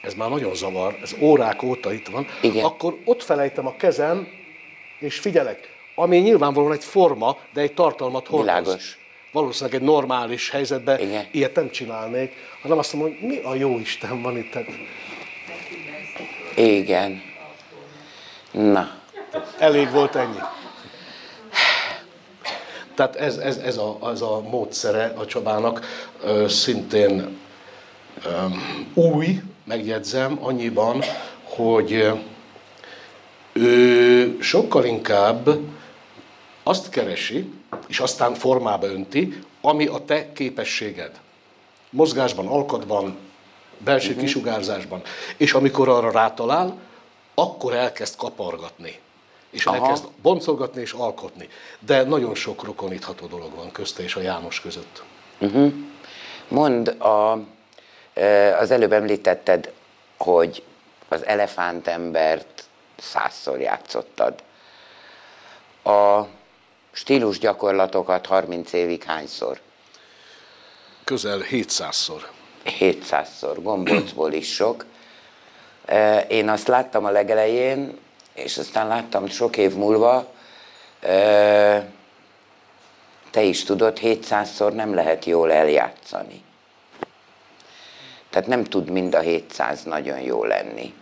[0.02, 2.66] ez már nagyon zavar, ez órák óta itt van, Igen.
[2.66, 4.28] akkor ott felejtem a kezem,
[5.00, 8.46] és figyelek, ami nyilvánvalóan egy forma, de egy tartalmat hordoz.
[8.46, 8.98] Világos.
[9.36, 11.26] Valószínűleg egy normális helyzetben Igen.
[11.32, 14.58] ilyet nem csinálnék, hanem azt mondom, hogy mi a jó Isten van itt.
[16.56, 17.22] Igen.
[18.52, 18.90] Na.
[19.58, 20.40] Elég volt ennyi.
[22.96, 25.86] Tehát ez, ez, ez, a, ez a módszere a Csabának
[26.48, 27.38] szintén
[28.26, 31.04] um, új, megjegyzem, annyiban,
[31.44, 32.12] hogy
[33.54, 35.50] ő sokkal inkább
[36.64, 37.50] azt keresi,
[37.88, 41.20] és aztán formába önti, ami a te képességed.
[41.90, 43.18] Mozgásban, alkatban,
[43.78, 44.24] belső uh-huh.
[44.24, 45.02] kisugárzásban.
[45.38, 46.78] És amikor arra rátalál,
[47.34, 49.00] akkor elkezd kapargatni.
[49.50, 49.76] És Aha.
[49.76, 51.50] elkezd boncolgatni és alkotni.
[51.80, 55.04] De nagyon sok rokonítható dolog van közte és a János között.
[55.40, 55.74] Uh-huh.
[56.48, 57.32] Mond, a,
[58.60, 59.74] az előbb említetted,
[60.18, 60.64] hogy
[61.08, 62.64] az elefántembert
[62.98, 64.44] százszor játszottad.
[65.84, 66.22] A
[66.96, 69.60] stílus gyakorlatokat 30 évig hányszor?
[71.04, 72.22] Közel 700-szor.
[72.80, 74.86] 700-szor, gombócból is sok.
[76.28, 77.98] Én azt láttam a legelején,
[78.34, 80.34] és aztán láttam sok év múlva,
[83.32, 86.44] te is tudod, 700-szor nem lehet jól eljátszani.
[88.30, 90.94] Tehát nem tud mind a 700 nagyon jó lenni.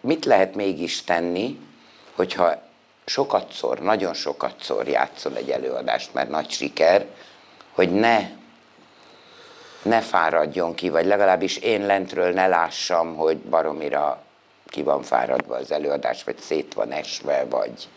[0.00, 1.58] Mit lehet mégis tenni,
[2.14, 2.64] hogyha
[3.06, 7.06] sokatszor, nagyon sokatszor játszol egy előadást, mert nagy siker,
[7.72, 8.30] hogy ne,
[9.82, 14.22] ne fáradjon ki, vagy legalábbis én lentről ne lássam, hogy baromira
[14.66, 17.88] ki van fáradva az előadás, vagy szét van esve, vagy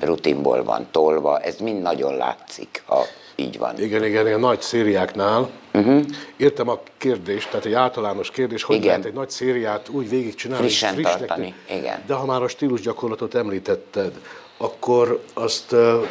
[0.00, 3.80] rutinból van tolva, ez mind nagyon látszik, ha így van.
[3.80, 6.04] Igen, igen, a nagy szériáknál uh-huh.
[6.36, 8.88] értem a kérdést, tehát egy általános kérdés, hogy igen.
[8.88, 11.54] lehet egy nagy szériát úgy végigcsinálni, frissen tartani.
[11.70, 12.02] Igen.
[12.06, 14.12] De ha már a stílus gyakorlatot említetted,
[14.56, 16.04] akkor azt ö,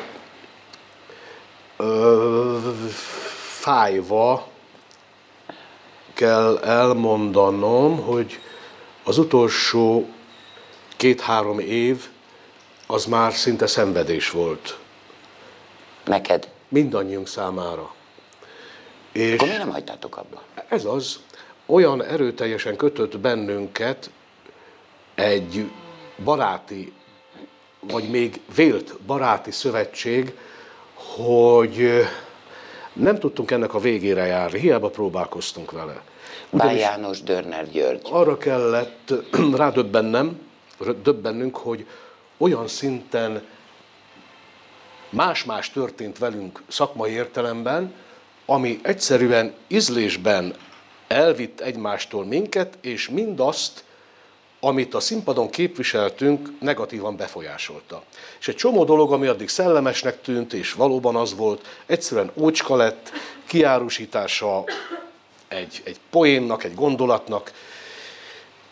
[1.77, 2.57] ö,
[3.59, 4.47] fájva
[6.13, 8.39] kell elmondanom, hogy
[9.03, 10.07] az utolsó
[10.97, 12.07] két-három év
[12.87, 14.77] az már szinte szenvedés volt.
[16.05, 16.49] Neked?
[16.67, 17.93] Mindannyiunk számára.
[19.11, 20.41] És Akkor miért nem hagytátok abba?
[20.67, 21.19] Ez az,
[21.65, 24.09] olyan erőteljesen kötött bennünket
[25.15, 25.71] egy
[26.23, 26.93] baráti,
[27.87, 30.33] vagy még vélt baráti szövetség,
[30.93, 32.05] hogy
[32.93, 36.01] nem tudtunk ennek a végére járni, hiába próbálkoztunk vele.
[36.49, 38.01] Báj János Dörner György.
[38.03, 39.13] Arra kellett
[39.55, 40.39] rádöbbennem,
[41.03, 41.87] döbbennünk, hogy
[42.37, 43.43] olyan szinten
[45.09, 47.93] más-más történt velünk szakmai értelemben,
[48.45, 50.55] ami egyszerűen ízlésben
[51.07, 53.83] elvitt egymástól minket, és mindazt,
[54.65, 58.03] amit a színpadon képviseltünk, negatívan befolyásolta.
[58.39, 63.11] És egy csomó dolog, ami addig szellemesnek tűnt, és valóban az volt, egyszerűen ócska lett,
[63.45, 64.63] kiárusítása
[65.47, 67.51] egy, egy poénnak, egy gondolatnak,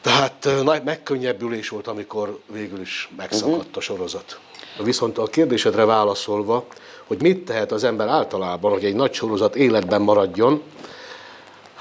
[0.01, 4.39] tehát nagy megkönnyebbülés volt, amikor végül is megszakadt a sorozat.
[4.83, 6.65] Viszont a kérdésedre válaszolva,
[7.07, 10.61] hogy mit tehet az ember általában, hogy egy nagy sorozat életben maradjon,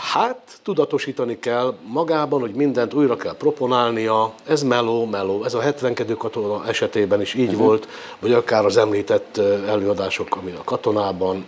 [0.01, 6.15] hát tudatosítani kell magában, hogy mindent újra kell proponálnia, ez meló, meló, ez a 72
[6.15, 7.65] katona esetében is így uh-huh.
[7.65, 11.45] volt, vagy akár az említett előadások, ami a katonában.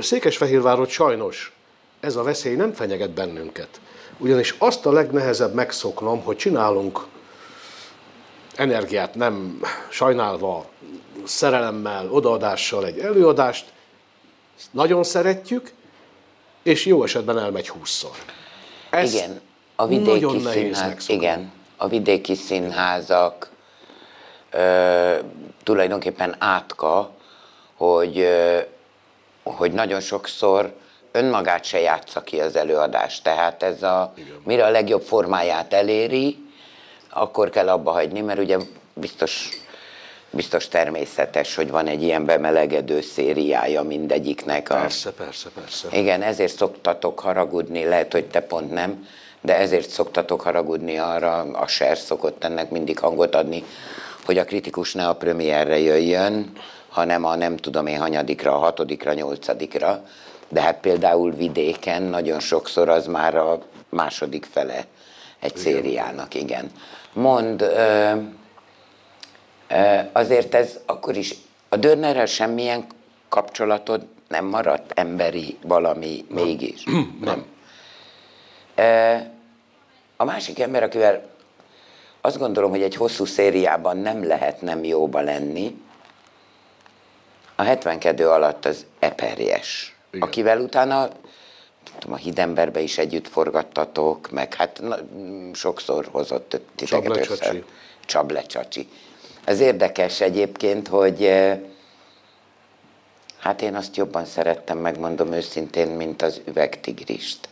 [0.00, 1.52] Székesfehérvárot sajnos
[2.00, 3.80] ez a veszély nem fenyeget bennünket.
[4.18, 7.00] Ugyanis azt a legnehezebb megszoknom, hogy csinálunk
[8.54, 10.66] energiát nem sajnálva,
[11.24, 13.64] szerelemmel, odaadással egy előadást,
[14.70, 15.72] nagyon szeretjük,
[16.62, 18.16] és jó esetben elmegy húszszor.
[18.90, 19.40] Ez igen,
[19.76, 23.50] a vidéki színház, igen, a vidéki színházak
[24.50, 25.16] ö,
[25.62, 27.10] tulajdonképpen átka,
[27.76, 28.58] hogy, ö,
[29.42, 30.72] hogy nagyon sokszor
[31.12, 33.22] önmagát se játsza ki az előadás.
[33.22, 34.12] Tehát ez a,
[34.44, 36.38] mire a legjobb formáját eléri,
[37.10, 38.58] akkor kell abba hagyni, mert ugye
[38.94, 39.48] biztos,
[40.30, 44.70] biztos természetes, hogy van egy ilyen bemelegedő szériája mindegyiknek.
[44.70, 44.74] A...
[44.74, 45.88] Persze, persze, persze.
[45.92, 49.06] Igen, ezért szoktatok haragudni, lehet, hogy te pont nem,
[49.40, 53.64] de ezért szoktatok haragudni arra, a SER szokott ennek mindig hangot adni,
[54.24, 56.52] hogy a kritikus ne a premierre jöjjön,
[56.88, 60.04] hanem a nem tudom én hanyadikra, a hatodikra, nyolcadikra,
[60.48, 64.84] de hát például vidéken nagyon sokszor az már a második fele
[65.40, 65.62] egy igen.
[65.62, 66.70] szériának, igen.
[67.12, 68.12] Mond, ö,
[70.12, 71.34] azért ez akkor is,
[71.68, 72.86] a Dörnerrel semmilyen
[73.28, 76.44] kapcsolatod nem maradt, emberi valami nem.
[76.44, 76.84] mégis?
[77.20, 77.46] Nem.
[80.16, 81.28] A másik ember, akivel
[82.20, 85.82] azt gondolom, hogy egy hosszú szériában nem lehet nem jóba lenni,
[87.54, 90.28] a 72 alatt az Eperjes, Igen.
[90.28, 91.08] akivel utána
[91.98, 94.96] tudom, a Hidemberbe is együtt forgattatok, meg hát na,
[95.52, 97.54] sokszor hozott titeket össze.
[98.06, 98.88] Csablecsacsi.
[99.44, 101.32] Ez érdekes egyébként, hogy
[103.38, 107.48] hát én azt jobban szerettem, megmondom őszintén, mint az üvegtigrist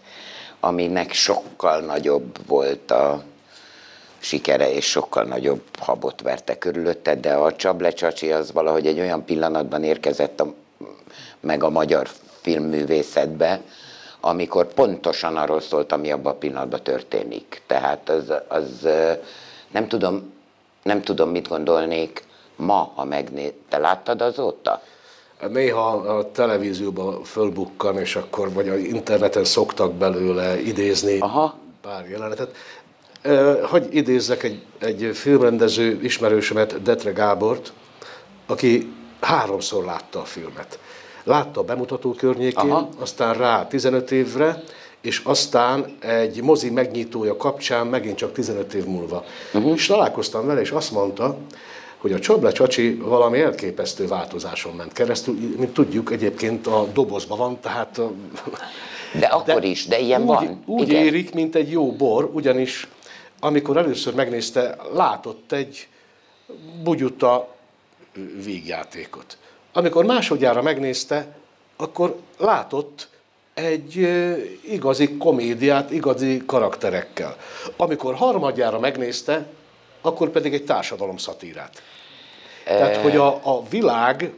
[0.60, 3.22] aminek sokkal nagyobb volt a
[4.18, 9.84] sikere, és sokkal nagyobb habot verte körülötte, de a Csablecsacsi az valahogy egy olyan pillanatban
[9.84, 10.54] érkezett a,
[11.40, 12.08] meg a magyar
[12.40, 13.60] filmművészetbe,
[14.20, 17.62] amikor pontosan arról szólt, ami abban a pillanatban történik.
[17.66, 18.88] Tehát az, az
[19.70, 20.32] nem tudom,
[20.88, 22.22] nem tudom, mit gondolnék
[22.56, 23.52] ma, ha megné...
[23.68, 24.82] Te láttad azóta?
[25.48, 31.54] Néha a televízióban fölbukkan, és akkor vagy a interneten szoktak belőle idézni Aha.
[31.80, 32.56] pár jelenetet.
[33.70, 37.72] Hogy idézzek egy, egy filmrendező ismerősömet, Detre Gábort,
[38.46, 40.78] aki háromszor látta a filmet.
[41.24, 42.88] Látta a bemutató környékén, Aha.
[42.98, 44.62] aztán rá 15 évre,
[45.08, 49.24] és aztán egy mozi megnyitója kapcsán megint csak 15 év múlva.
[49.52, 49.72] Uh-huh.
[49.72, 51.38] És találkoztam vele, és azt mondta,
[51.98, 57.60] hogy a Csoble Csacsi valami elképesztő változáson ment keresztül, mint tudjuk, egyébként a dobozban van,
[57.60, 58.00] tehát...
[59.18, 60.62] De akkor de is, de ilyen úgy, van.
[60.66, 61.04] Úgy Igen.
[61.04, 62.88] érik, mint egy jó bor, ugyanis
[63.40, 65.88] amikor először megnézte, látott egy
[66.82, 67.54] bugyuta
[68.44, 69.36] vígjátékot.
[69.72, 71.36] Amikor másodjára megnézte,
[71.76, 73.08] akkor látott
[73.58, 74.08] egy
[74.60, 77.36] igazi komédiát, igazi karakterekkel.
[77.76, 79.46] Amikor harmadjára megnézte,
[80.00, 81.82] akkor pedig egy társadalom szatírát.
[82.64, 84.32] Tehát, hogy a, a világ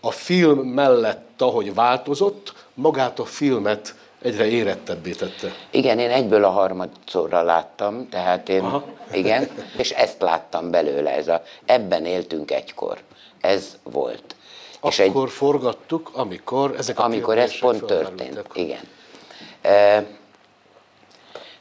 [0.00, 5.54] a film mellett, ahogy változott, magát a filmet egyre érettebbé tette.
[5.70, 8.84] Igen, én egyből a harmadszorra láttam, tehát én, Aha.
[9.12, 12.98] igen, és ezt láttam belőle, ez a, ebben éltünk egykor.
[13.40, 14.34] Ez volt.
[14.80, 18.88] Akkor és egy, forgattuk, amikor ezek a Amikor ez pont történt, igen.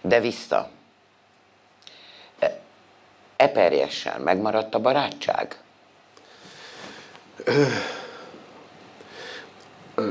[0.02, 0.70] De vissza.
[3.36, 5.62] Eperjessel megmaradt a barátság?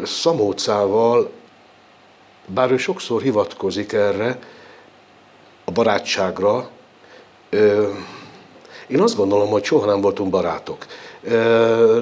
[0.03, 1.31] Szamócával,
[2.47, 4.39] bár ő sokszor hivatkozik erre,
[5.65, 6.69] a barátságra,
[8.87, 10.87] én azt gondolom, hogy soha nem voltunk barátok.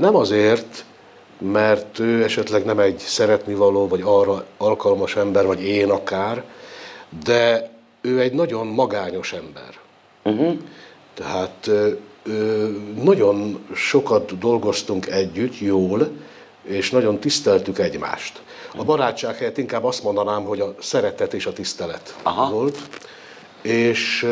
[0.01, 0.85] Nem azért,
[1.39, 6.45] mert ő esetleg nem egy szeretnivaló, vagy arra alkalmas ember, vagy én akár,
[7.25, 7.71] de
[8.01, 9.79] ő egy nagyon magányos ember.
[10.23, 10.57] Uh-huh.
[11.15, 11.71] Tehát
[13.03, 16.11] nagyon sokat dolgoztunk együtt, jól,
[16.63, 18.43] és nagyon tiszteltük egymást.
[18.77, 22.51] A barátság helyett inkább azt mondanám, hogy a szeretet és a tisztelet Aha.
[22.51, 22.79] volt.
[23.63, 24.27] És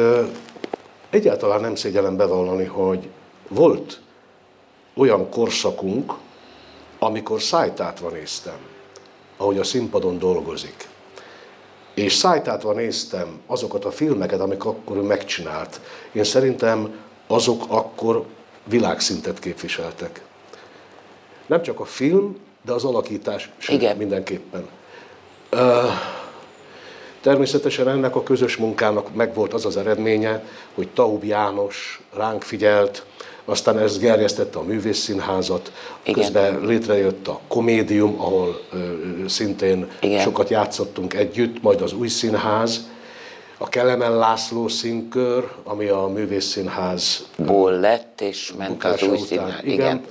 [1.10, 3.08] egyáltalán nem szégyellem bevallani, hogy
[3.48, 4.00] volt
[4.94, 6.12] olyan korszakunk,
[6.98, 8.58] amikor szájtátva néztem,
[9.36, 10.88] ahogy a színpadon dolgozik.
[11.94, 15.80] És szájtátva néztem azokat a filmeket, amik akkor ő megcsinált.
[16.12, 18.24] Én szerintem azok akkor
[18.64, 20.22] világszintet képviseltek.
[21.46, 23.96] Nem csak a film, de az alakítás Igen.
[23.96, 24.68] mindenképpen.
[25.52, 25.90] Uh,
[27.24, 33.04] Természetesen ennek a közös munkának megvolt az az eredménye, hogy Taub János ránk figyelt,
[33.44, 35.72] aztán ez gerjesztette a művészszínházat,
[36.02, 36.14] Igen.
[36.22, 38.78] közben létrejött a komédium, ahol ö,
[39.28, 40.20] szintén Igen.
[40.20, 42.88] sokat játszottunk együtt, majd az új színház,
[43.58, 49.24] a Kelemen László színkör, ami a művészszínház Ból lett, és ment az új után.
[49.26, 49.60] színház.
[49.62, 49.72] Igen.
[49.72, 50.04] Igen.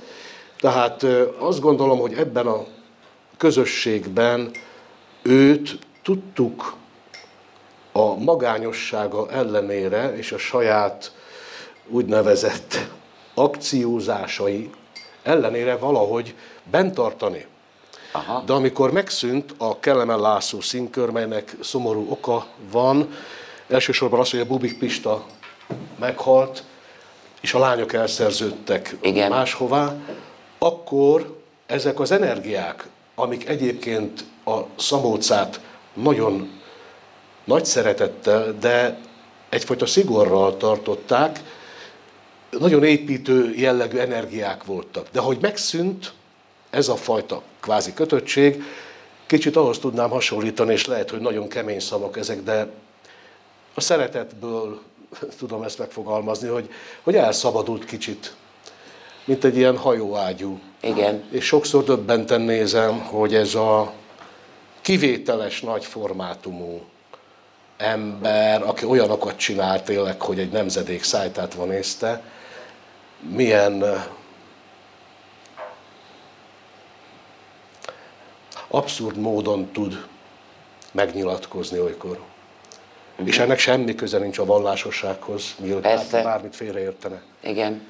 [0.60, 2.64] Tehát ö, azt gondolom, hogy ebben a
[3.36, 4.50] közösségben
[5.22, 6.74] őt tudtuk
[7.92, 11.12] a magányossága ellenére és a saját
[11.88, 12.78] úgynevezett
[13.34, 14.70] akciózásai
[15.22, 16.34] ellenére valahogy
[16.70, 17.46] bent tartani.
[18.12, 18.42] Aha.
[18.46, 23.14] De amikor megszűnt a Kellemen László színkör, melynek szomorú oka van,
[23.68, 25.24] elsősorban az, hogy a Bubik Pista
[25.98, 26.64] meghalt,
[27.40, 29.30] és a lányok elszerződtek Igen.
[29.30, 29.96] máshová,
[30.58, 35.60] akkor ezek az energiák, amik egyébként a Szamócát
[35.92, 36.60] nagyon
[37.44, 38.98] nagy szeretettel, de
[39.48, 41.40] egyfajta szigorral tartották,
[42.58, 45.06] nagyon építő jellegű energiák voltak.
[45.12, 46.12] De hogy megszűnt
[46.70, 48.62] ez a fajta kvázi kötöttség,
[49.26, 52.68] kicsit ahhoz tudnám hasonlítani, és lehet, hogy nagyon kemény szavak ezek, de
[53.74, 54.80] a szeretetből
[55.38, 56.68] tudom ezt megfogalmazni, hogy,
[57.02, 58.34] hogy elszabadult kicsit,
[59.24, 60.60] mint egy ilyen hajóágyú.
[60.80, 61.24] Igen.
[61.30, 63.92] És sokszor döbbenten nézem, hogy ez a
[64.80, 66.80] kivételes nagy formátumú
[67.76, 72.22] ember, aki olyanokat csinál tényleg, hogy egy nemzedék szájtát van nézte,
[73.30, 74.04] milyen
[78.68, 80.06] abszurd módon tud
[80.92, 82.18] megnyilatkozni olykor.
[83.24, 87.22] És ennek semmi köze nincs a vallásossághoz, bárki bármit félreértene.
[87.40, 87.86] Igen.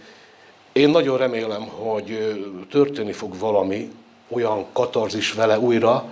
[0.72, 2.34] Én nagyon remélem, hogy
[2.70, 3.92] történni fog valami,
[4.28, 6.04] olyan katarzis vele újra,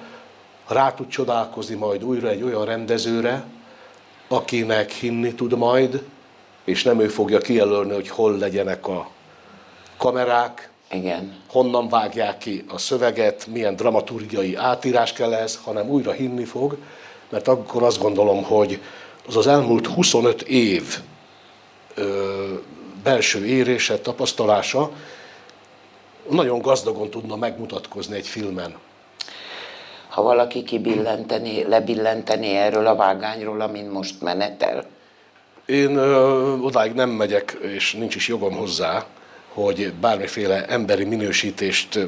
[0.68, 3.44] rá tud csodálkozni majd újra egy olyan rendezőre,
[4.28, 6.02] akinek hinni tud majd,
[6.64, 9.10] és nem ő fogja kijelölni, hogy hol legyenek a
[10.02, 11.36] kamerák, Igen.
[11.48, 16.76] honnan vágják ki a szöveget, milyen dramaturgiai átírás kell ez, hanem újra hinni fog,
[17.28, 18.80] mert akkor azt gondolom, hogy
[19.26, 20.98] az az elmúlt 25 év
[21.94, 22.54] ö,
[23.02, 24.90] belső érése, tapasztalása
[26.30, 28.74] nagyon gazdagon tudna megmutatkozni egy filmen.
[30.08, 34.84] Ha valaki kibillenteni, lebillenteni erről a vágányról, amin most menetel,
[35.66, 39.06] Én ö, odáig nem megyek, és nincs is jogom hozzá,
[39.54, 41.98] hogy bármiféle emberi minősítést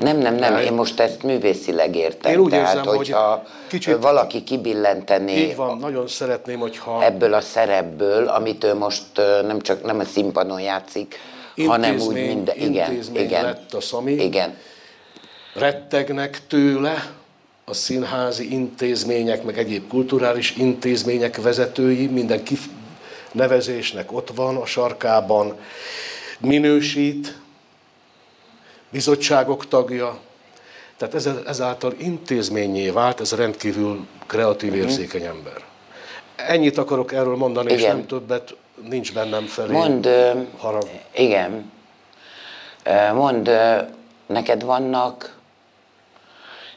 [0.00, 2.32] Nem, nem, nem, én most ezt művészileg értem.
[2.32, 7.34] Én úgy Tehát, érzem, hogy hogyha kicsit- valaki kibillentené így van, nagyon szeretném, hogyha ebből
[7.34, 9.02] a szerepből, amit ő most
[9.46, 11.18] nem csak nem a színpadon játszik,
[11.66, 12.56] hanem úgy minden...
[12.56, 13.44] Igen, intézmény igen.
[13.44, 14.12] lett a Szami.
[14.12, 14.56] Igen,
[15.54, 17.12] rettegnek tőle
[17.64, 22.42] a színházi intézmények, meg egyéb kulturális intézmények vezetői, minden
[23.32, 25.56] nevezésnek ott van a sarkában,
[26.40, 27.38] minősít,
[28.90, 30.18] bizottságok tagja,
[30.96, 35.64] tehát ez, ezáltal intézményé vált ez rendkívül kreatív, érzékeny ember.
[36.36, 37.82] Ennyit akarok erről mondani, és Mhm.
[37.82, 37.96] Igen.
[37.96, 38.56] nem többet,
[38.88, 40.88] nincs bennem felé Mondd, ö, harag.
[41.16, 41.70] igen,
[42.84, 43.76] ö,
[44.26, 45.38] neked vannak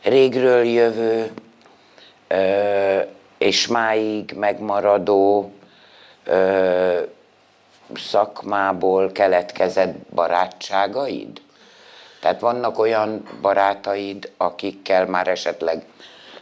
[0.03, 1.31] régről jövő
[3.37, 5.51] és máig megmaradó
[7.97, 11.41] szakmából keletkezett barátságaid?
[12.19, 15.85] Tehát vannak olyan barátaid, akikkel már esetleg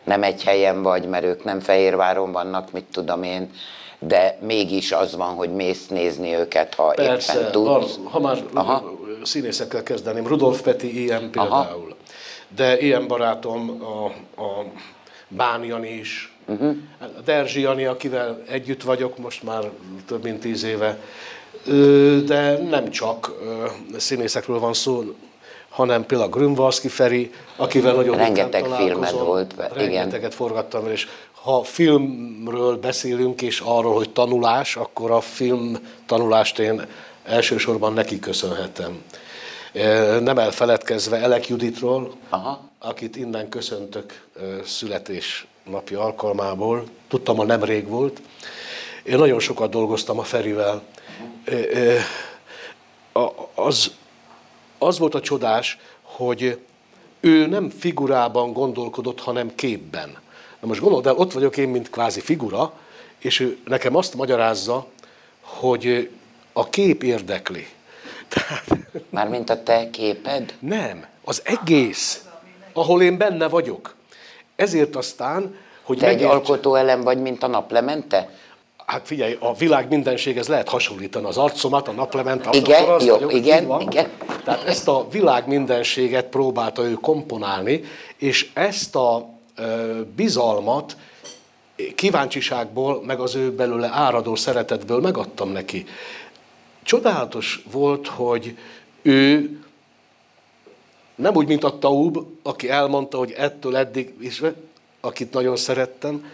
[0.04, 3.52] nem egy helyen vagy, mert ők nem Fehérváron vannak, mit tudom én,
[3.99, 7.95] de mégis az van, hogy mész nézni őket, ha Persze, éppen tudsz.
[7.95, 8.91] van, ha már Aha.
[9.24, 11.95] színészekkel kezdeném, Rudolf Peti ilyen például.
[12.56, 14.06] De ilyen barátom a,
[14.41, 14.66] a
[15.28, 16.76] Bán Jani is, uh-huh.
[16.99, 19.70] a Derzsi Jani, akivel együtt vagyok most már
[20.08, 20.97] több mint tíz éve.
[22.26, 23.32] De nem csak
[23.97, 25.03] színészekről van szó,
[25.70, 29.26] hanem például Grünwalski Feri, akivel nagyon Rengeteg találkozom.
[29.26, 29.70] volt, igen.
[29.74, 31.07] Rengeteget forgattam, és
[31.41, 36.86] ha filmről beszélünk, és arról, hogy tanulás, akkor a film tanulást én
[37.24, 39.01] elsősorban neki köszönhetem.
[40.22, 42.70] Nem elfeledkezve Elek Juditról, Aha.
[42.80, 44.28] akit innen köszöntök
[44.66, 46.84] születésnapja alkalmából.
[47.07, 48.22] Tudtam, hogy nemrég volt.
[49.03, 50.82] Én nagyon sokat dolgoztam a Ferivel.
[53.56, 53.92] Az,
[54.78, 56.60] az volt a csodás, hogy
[57.20, 60.10] ő nem figurában gondolkodott, hanem képben.
[60.60, 62.74] Na most gondolod el, ott vagyok én, mint kvázi figura,
[63.18, 64.86] és ő nekem azt magyarázza,
[65.42, 66.10] hogy
[66.54, 67.68] a kép érdekli.
[68.28, 68.66] Tehát
[69.10, 70.54] Mármint a te képed?
[70.60, 72.26] nem, az egész,
[72.74, 73.96] ahol én benne vagyok.
[74.56, 78.30] Ezért aztán hogy Te egy megérts- alkotóelem vagy, mint a naplemente?
[78.92, 83.14] Hát figyelj, a világ mindenséghez lehet hasonlítani az arcomat, a naplement, Igen, akkor az jó,
[83.14, 83.82] vagyok, igen, van.
[83.82, 84.10] igen.
[84.44, 87.84] Tehát ezt a világ mindenséget próbálta ő komponálni,
[88.18, 90.98] és ezt a ö, bizalmat
[91.96, 95.86] kíváncsiságból, meg az ő belőle áradó szeretetből megadtam neki.
[96.84, 98.58] Csodálatos volt, hogy
[99.02, 99.60] ő
[101.16, 104.42] nem úgy, mint a Taub, aki elmondta, hogy ettől eddig is,
[105.02, 106.26] akit nagyon szerettem,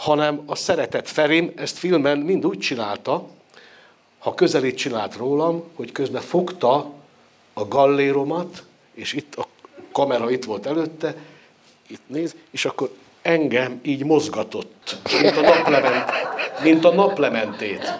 [0.00, 3.26] hanem a szeretet Ferim ezt filmen mind úgy csinálta,
[4.18, 6.92] ha közelít csinált rólam, hogy közben fogta
[7.52, 8.62] a galléromat,
[8.94, 9.46] és itt a
[9.92, 11.14] kamera itt volt előtte,
[11.86, 12.90] itt néz, és akkor
[13.22, 16.10] engem így mozgatott, mint a, naplement,
[16.62, 17.92] mint a naplementét.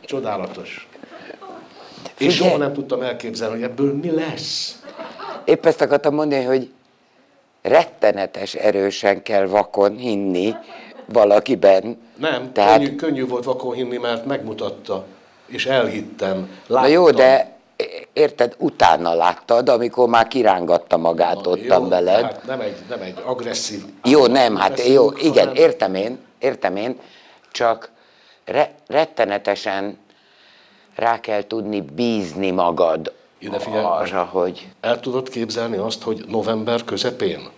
[0.00, 0.88] Csodálatos.
[2.18, 4.82] És soha nem tudtam elképzelni, hogy ebből mi lesz.
[5.44, 6.70] Épp ezt akartam mondani, hogy
[7.62, 10.54] rettenetes erősen kell vakon hinni
[11.12, 12.00] valakiben.
[12.16, 15.04] Nem, Tehát, könnyű, könnyű volt vakon hinni, mert megmutatta,
[15.46, 16.36] és elhittem.
[16.66, 16.90] na Láttam.
[16.90, 17.58] jó, de
[18.12, 22.22] érted, utána láttad, amikor már kirángatta magát ottan Jó, veled.
[22.22, 23.82] Hát nem egy, nem egy agresszív...
[24.04, 26.98] Jó, nem, hát jó, igen, hanem- értem én, értem én,
[27.52, 27.90] csak
[28.44, 29.98] re, rettenetesen
[30.96, 33.84] rá kell tudni bízni magad Ide figyelj.
[33.84, 37.48] arra, hogy El tudod képzelni azt, hogy november közepén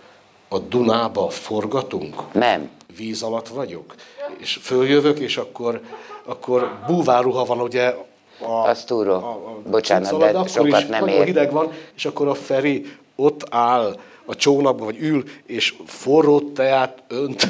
[0.49, 2.15] a Dunába forgatunk?
[2.31, 2.69] nem.
[2.97, 3.95] Víz alatt vagyok,
[4.37, 5.81] és följövök, és akkor,
[6.25, 7.95] akkor búváruha van ugye
[8.39, 9.21] a, Az túró.
[9.69, 11.25] Bocsánat, cucc de alatt, akkor sokat is nem ér.
[11.25, 17.03] hideg van, és akkor a Feri ott áll a csónakban, vagy ül, és forró teát
[17.07, 17.47] önt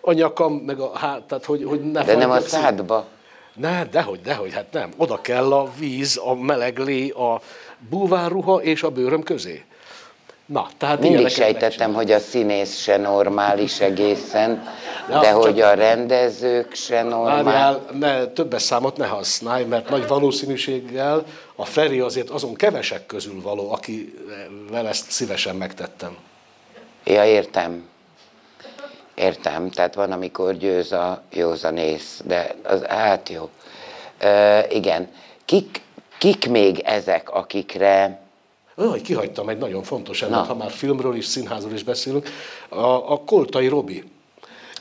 [0.00, 3.06] a nyakam, meg a hát, tehát hogy, hogy ne De nem a szádba.
[3.54, 4.90] Ne, dehogy, dehogy, hát nem.
[4.96, 7.40] Oda kell a víz, a meleg lé, a
[7.90, 9.64] búvárruha és a bőröm közé.
[10.48, 14.68] Na, tehát Mindig sejtettem, hogy a színész se normális egészen,
[15.08, 17.42] de csak- hogy a rendezők se normál.
[17.44, 21.24] Várjál, ne, többes számot ne használj, mert nagy valószínűséggel
[21.56, 26.16] a Feri azért azon kevesek közül való, akivel ezt szívesen megtettem.
[27.04, 27.88] Ja, értem.
[29.14, 33.48] Értem, tehát van, amikor győz a józanész, de az, hát jó.
[34.20, 35.08] Ö, igen.
[35.44, 35.80] Kik,
[36.18, 38.20] kik még ezek, akikre...
[38.78, 42.28] Olyan, kihagytam egy nagyon fontos elemet, ha már filmről és színházról is beszélünk.
[42.68, 44.04] A, a Koltai Robi.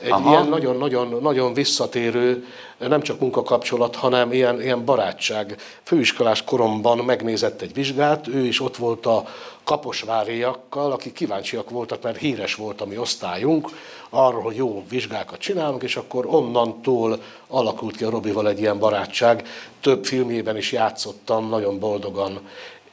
[0.02, 0.30] Egy Aha.
[0.30, 2.46] ilyen nagyon-nagyon nagyon visszatérő,
[2.78, 5.56] nem csak munkakapcsolat, hanem ilyen, ilyen barátság.
[5.84, 9.26] Főiskolás koromban megnézett egy vizsgát, ő is ott volt a
[9.64, 13.70] kaposváriakkal, akik kíváncsiak voltak, mert híres volt a mi osztályunk,
[14.10, 19.48] arról, hogy jó vizsgákat csinálunk, és akkor onnantól alakult ki a Robival egy ilyen barátság.
[19.82, 22.40] Több filmjében is játszottam, nagyon boldogan,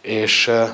[0.00, 0.70] és eh,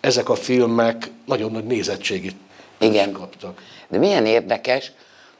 [0.00, 2.36] ezek a filmek nagyon nagy nézettségit
[2.78, 3.12] Igen.
[3.12, 3.62] kaptak.
[3.88, 4.92] De milyen érdekes,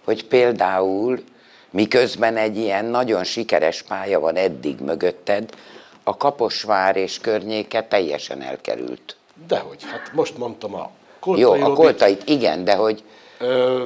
[0.05, 1.23] hogy például
[1.71, 5.51] miközben egy ilyen nagyon sikeres pálya van eddig mögötted,
[6.03, 9.17] a Kaposvár és környéke teljesen elkerült.
[9.47, 10.91] Dehogy, hát most mondtam a
[11.21, 13.03] Koltai Jó, a koltait igen, de hogy
[13.39, 13.83] ö,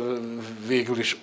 [0.66, 1.20] végül is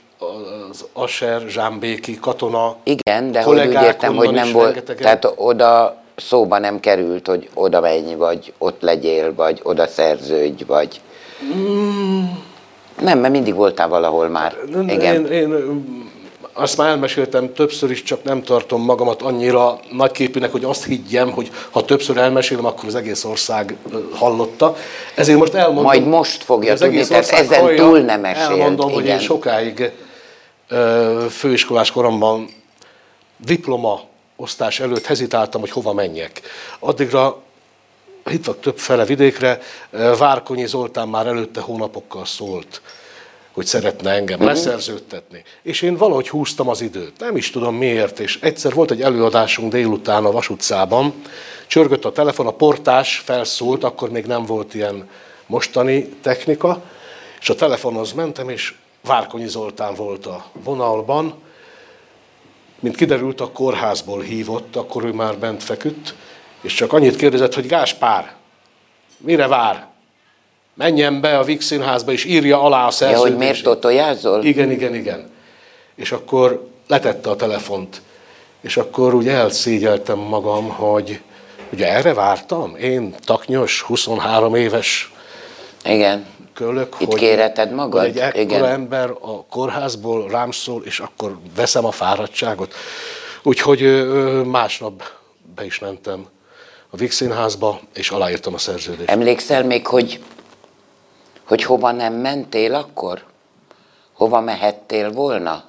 [0.70, 6.60] az Asser, Zsámbéki, katona, igen, de hogy úgy értem, hogy nem volt, tehát oda szóba
[6.60, 11.02] nem került, hogy oda menj, vagy ott legyél, vagy oda szerződj, vagy...
[13.02, 14.56] Nem, mert mindig voltál valahol már.
[14.88, 15.26] Igen.
[15.26, 15.54] Én, én
[16.54, 21.52] azt már elmeséltem többször is, csak nem tartom magamat annyira nagyképűnek, hogy azt higgyem, hogy
[21.72, 23.76] ha többször elmesélem, akkor az egész ország
[24.12, 24.76] hallotta.
[25.16, 25.84] Ezért most elmondom.
[25.84, 27.84] Majd most fogja az tudni, tehát ezen hallja.
[27.84, 29.20] túl nem mesélt, Elmondom, hogy én igen.
[29.20, 29.92] sokáig
[31.30, 32.48] főiskolás koromban
[33.38, 34.02] diploma
[34.40, 36.42] osztás előtt hezitáltam, hogy hova menjek.
[36.80, 37.42] Addigra
[38.24, 39.60] hittak több fele vidékre,
[40.18, 42.82] Várkonyi Zoltán már előtte hónapokkal szólt,
[43.52, 45.44] hogy szeretne engem leszerződtetni.
[45.62, 47.20] És én valahogy húztam az időt.
[47.20, 48.20] Nem is tudom miért.
[48.20, 51.14] És egyszer volt egy előadásunk délután a Vas utcában,
[51.68, 55.10] csörgött a telefon, a portás felszólt, akkor még nem volt ilyen
[55.46, 56.84] mostani technika,
[57.40, 61.34] és a telefonhoz mentem, és Várkonyi Zoltán volt a vonalban,
[62.80, 66.16] mint kiderült, a kórházból hívott, akkor ő már bent feküdt,
[66.62, 68.34] és csak annyit kérdezett, hogy Gáspár,
[69.18, 69.88] mire vár?
[70.74, 73.28] Menjen be a Vix Színházba, és írja alá a Ja, szerződést.
[73.28, 74.44] hogy miért totojázol?
[74.44, 75.30] Igen, igen, igen.
[75.96, 78.02] És akkor letette a telefont,
[78.62, 81.22] és akkor úgy elszégyeltem magam, hogy
[81.74, 82.76] ugye erre vártam?
[82.76, 85.14] Én, taknyos, 23 éves
[85.86, 86.26] Igen.
[86.60, 88.02] Kölök, Itt hogy, kéreted magad?
[88.02, 88.66] hogy egy ekkora Igen.
[88.66, 92.74] ember a kórházból rám szól, és akkor veszem a fáradtságot.
[93.44, 93.82] Úgyhogy
[94.46, 95.04] másnap
[95.56, 96.26] be is mentem
[96.90, 99.10] a Vix Színházba, és aláírtam a szerződést.
[99.10, 100.20] Emlékszel még, hogy,
[101.44, 103.24] hogy hova nem mentél akkor?
[104.14, 105.64] hova mehettél volna?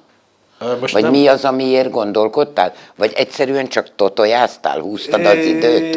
[0.79, 2.73] Most Vagy nem- mi az, amiért gondolkodtál?
[2.95, 5.95] Vagy egyszerűen csak totojáztál, húztad az időt?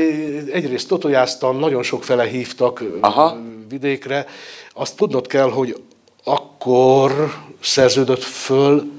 [0.52, 3.36] Egyrészt totojáztam, nagyon sok fele hívtak Aha.
[3.68, 4.26] vidékre.
[4.74, 5.82] Azt tudnod kell, hogy
[6.24, 8.92] akkor szerződött föl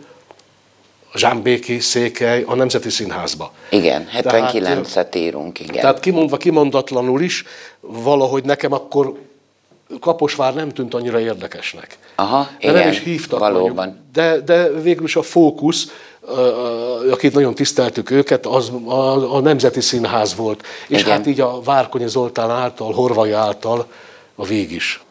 [1.15, 3.51] Zsámbéki székely a Nemzeti Színházba.
[3.69, 5.81] Igen, Tehát, 79-et írunk, igen.
[5.81, 7.43] Tehát kimondva, kimondatlanul is,
[7.79, 9.13] valahogy nekem akkor
[9.99, 11.97] Kaposvár nem tűnt annyira érdekesnek.
[12.15, 13.73] Aha, de nem igen, is hívtak valóban.
[13.73, 13.97] mondjuk.
[14.13, 15.91] De, de végül is a fókusz,
[17.11, 20.63] akit nagyon tiszteltük őket, az a, a Nemzeti Színház volt.
[20.87, 21.11] És Igen.
[21.11, 23.87] hát így a Várkonyi Zoltán által, Horvai által
[24.35, 25.04] a vég is.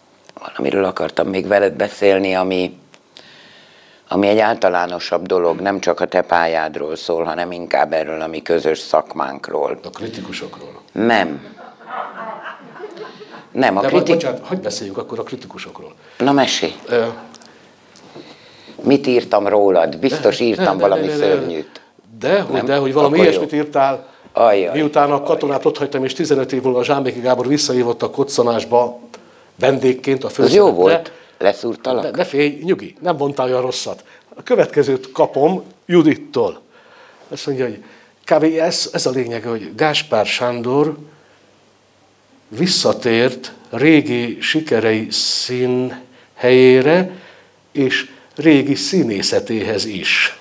[0.47, 2.79] Valamiről akartam még veled beszélni, ami,
[4.09, 8.43] ami egy általánosabb dolog, nem csak a te pályádról szól, hanem inkább erről a mi
[8.43, 9.79] közös szakmánkról.
[9.85, 10.81] A kritikusokról.
[10.93, 11.47] Nem.
[13.53, 14.15] Nem, a De kritik...
[14.15, 15.95] bocsánat, hagyd beszéljünk akkor a kritikusokról.
[16.19, 17.05] Na mesélj, Ö,
[18.83, 19.99] mit írtam rólad?
[19.99, 21.25] Biztos írtam ne, valami ne, ne, ne.
[21.25, 21.81] szörnyűt.
[22.19, 22.65] De, hogy, Nem?
[22.65, 23.59] de, hogy valami Akkor ilyesmit jó.
[23.59, 28.03] írtál, Ajjaj, miután a katonát ott hagytam, és 15 év múlva a Zsámbéki Gábor visszahívott
[28.03, 28.99] a koccanásba
[29.57, 30.57] vendégként a főszerepre.
[30.57, 31.13] jó volt.
[31.39, 32.17] Ne, Leszúrtalak?
[32.17, 34.05] ne félj, nyugi, nem mondtál olyan rosszat.
[34.35, 36.61] A következőt kapom Judittól.
[37.29, 37.85] Azt mondja, hogy
[38.25, 38.43] kb.
[38.59, 40.97] Ez, ez a lényeg, hogy Gáspár Sándor
[42.49, 46.03] visszatért régi sikerei szín
[46.35, 47.11] helyére,
[47.73, 50.39] és régi színészetéhez is.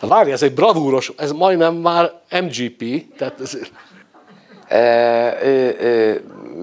[0.00, 3.58] Várj, ez egy bravúros, ez majdnem már MGP, tehát ez,
[4.70, 4.76] Ö,
[5.42, 6.22] ő, ő,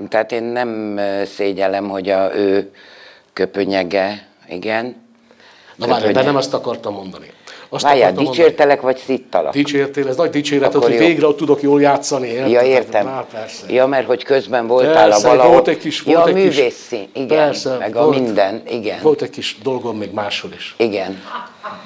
[0.10, 1.00] tehát én nem
[1.36, 2.72] szégyellem, hogy a ő
[3.34, 4.96] köpönyege, igen.
[5.76, 7.32] na várj, de nem azt akartam mondani.
[7.70, 8.44] Azt Várjál, akartam mondani.
[8.44, 9.54] dicsértelek, vagy szittalak?
[9.54, 10.98] Dicsértél, ez nagy dicséret, hogy jó.
[10.98, 12.50] végre ott tudok jól játszani, érted?
[12.52, 13.06] Ja, értem.
[13.06, 13.66] Na, persze.
[13.74, 15.52] Ja, mert hogy közben voltál Persze, a valahol.
[15.52, 17.28] volt egy kis, volt ja, a egy kis, művészszín, igen.
[17.28, 19.00] persze, meg a volt, minden, igen.
[19.02, 20.76] Volt egy kis dolgom még máshol is.
[20.78, 21.22] Igen,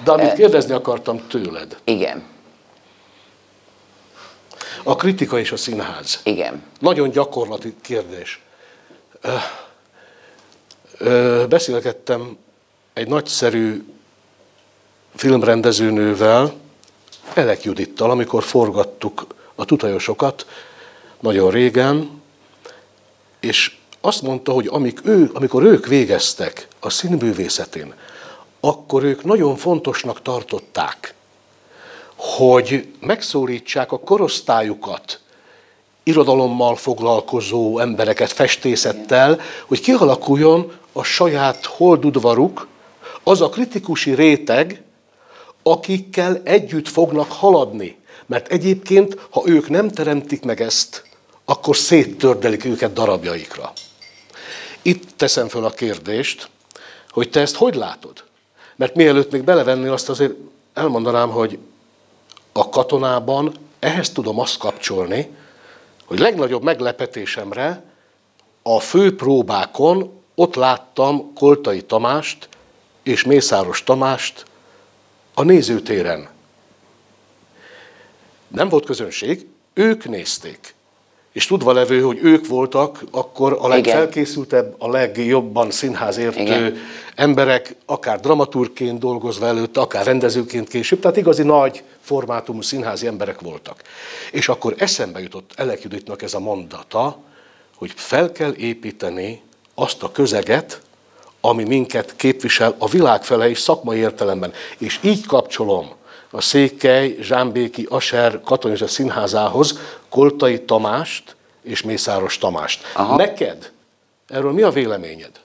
[0.03, 2.23] De amit kérdezni akartam tőled, igen,
[4.83, 6.19] a kritika és a színház.
[6.23, 6.63] igen.
[6.79, 8.41] Nagyon gyakorlati kérdés.
[9.21, 9.33] Ö,
[10.97, 12.37] ö, Beszélgettem
[12.93, 13.83] egy nagyszerű
[15.15, 16.53] filmrendezőnővel,
[17.33, 19.25] Elek Judittal, amikor forgattuk
[19.55, 20.45] a tutajosokat
[21.19, 22.21] nagyon régen,
[23.39, 27.93] és azt mondta, hogy amik ő, amikor ők végeztek a színművészetén,
[28.59, 31.13] akkor ők nagyon fontosnak tartották,
[32.19, 35.19] hogy megszólítsák a korosztályukat,
[36.03, 42.67] irodalommal foglalkozó embereket, festészettel, hogy kialakuljon a saját holdudvaruk,
[43.23, 44.83] az a kritikusi réteg,
[45.63, 47.97] akikkel együtt fognak haladni.
[48.25, 51.03] Mert egyébként, ha ők nem teremtik meg ezt,
[51.45, 53.73] akkor széttördelik őket darabjaikra.
[54.81, 56.49] Itt teszem föl a kérdést,
[57.09, 58.23] hogy te ezt hogy látod?
[58.75, 60.33] Mert mielőtt még belevennél, azt azért
[60.73, 61.59] elmondanám, hogy
[62.51, 65.35] a katonában ehhez tudom azt kapcsolni,
[66.05, 67.83] hogy legnagyobb meglepetésemre
[68.61, 72.49] a fő próbákon ott láttam Koltai Tamást
[73.03, 74.45] és Mészáros Tamást
[75.33, 76.29] a nézőtéren.
[78.47, 80.75] Nem volt közönség, ők nézték.
[81.31, 86.77] És tudva levő, hogy ők voltak akkor a legfelkészültebb, a legjobban színházértő Igen.
[87.15, 93.81] emberek, akár dramaturgként dolgozva előtte, akár rendezőként később, tehát igazi nagy formátumú színházi emberek voltak.
[94.31, 97.17] És akkor eszembe jutott Elek Juditnak ez a mondata,
[97.75, 99.41] hogy fel kell építeni
[99.75, 100.81] azt a közeget,
[101.41, 104.53] ami minket képvisel a világ fele és szakmai értelemben.
[104.77, 105.91] És így kapcsolom
[106.31, 112.83] a Székely, Zsámbéki, Aser katonai színházához Koltai Tamást és Mészáros Tamást.
[112.95, 113.15] Aha.
[113.15, 113.71] Neked
[114.27, 115.39] erről mi a véleményed?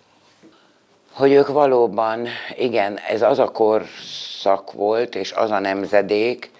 [1.12, 6.50] Hogy ők valóban, igen, ez az a korszak volt, és az a nemzedék,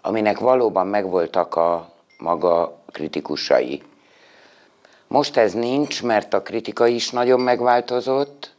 [0.00, 3.82] aminek valóban megvoltak a maga kritikusai.
[5.06, 8.54] Most ez nincs, mert a kritika is nagyon megváltozott,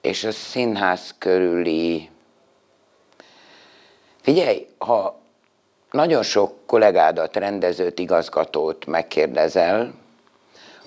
[0.00, 2.10] és a színház körüli...
[4.20, 5.20] Figyelj, ha
[5.90, 9.94] nagyon sok kollégádat, rendezőt, igazgatót megkérdezel,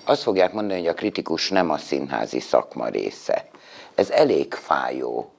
[0.04, 3.48] azt fogják mondani, hogy a kritikus nem a színházi szakma része.
[3.94, 5.30] Ez elég fájó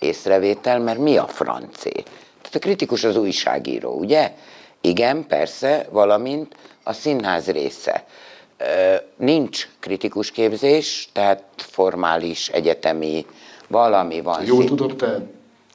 [0.00, 1.90] észrevétel, mert mi a francé?
[1.92, 4.32] Tehát a kritikus az újságíró, ugye?
[4.80, 8.04] Igen, persze, valamint a színház része.
[9.16, 13.26] Nincs kritikus képzés, tehát formális, egyetemi
[13.68, 14.44] valami van.
[14.44, 15.20] Jól szín- tudod, te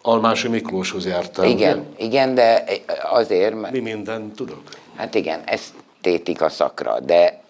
[0.01, 1.45] Almási Miklóshoz jártál.
[1.45, 2.63] Igen, igen, de
[3.11, 4.61] azért, mert Mi mindent tudok?
[4.95, 7.41] Hát igen, esztétika szakra, de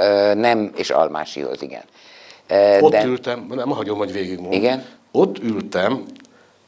[0.00, 1.82] ö, nem, és Almásihoz, igen.
[2.80, 3.04] Ott de...
[3.04, 4.52] ültem, nem hagyom, hogy végigmondom.
[4.52, 4.84] Igen?
[5.10, 6.04] Ott ültem,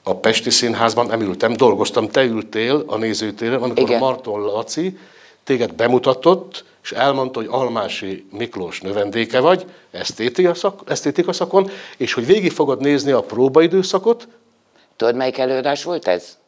[0.03, 3.99] a Pesti Színházban nem ültem, dolgoztam, te ültél a nézőtéren, amikor Igen.
[3.99, 4.99] Marton Laci
[5.45, 12.27] téged bemutatott, és elmondta, hogy Almási Miklós növendéke vagy, esztétika, szak, esztétika szakon, és hogy
[12.27, 14.29] végig fogod nézni a próbaidőszakot.
[14.97, 16.39] Tudod, melyik előadás volt ez?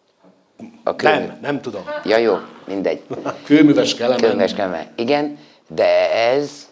[0.84, 1.08] A kő...
[1.08, 1.84] Nem, nem tudom.
[2.04, 2.36] Ja, jó,
[2.66, 3.02] mindegy.
[3.44, 4.20] Kőműves kelemen.
[4.20, 4.86] Kőműves kelemen.
[4.96, 5.38] Igen,
[5.68, 6.68] de ez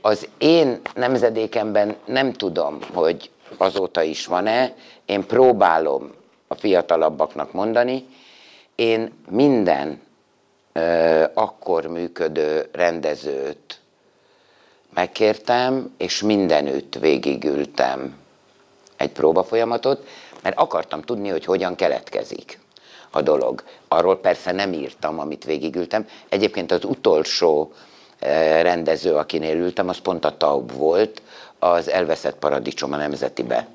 [0.00, 4.74] az én nemzedékemben nem tudom, hogy azóta is van-e,
[5.06, 6.12] én próbálom
[6.46, 8.06] a fiatalabbaknak mondani,
[8.74, 10.00] én minden
[10.72, 13.80] ö, akkor működő rendezőt
[14.94, 18.16] megkértem, és mindenütt végigültem
[18.96, 20.06] egy próbafolyamatot,
[20.48, 22.58] mert akartam tudni, hogy hogyan keletkezik
[23.10, 23.62] a dolog.
[23.88, 26.08] Arról persze nem írtam, amit végigültem.
[26.28, 27.72] Egyébként az utolsó
[28.62, 31.22] rendező, akinél ültem, az pont a Taub volt,
[31.58, 33.66] az Elveszett Paradicsom a Nemzetibe.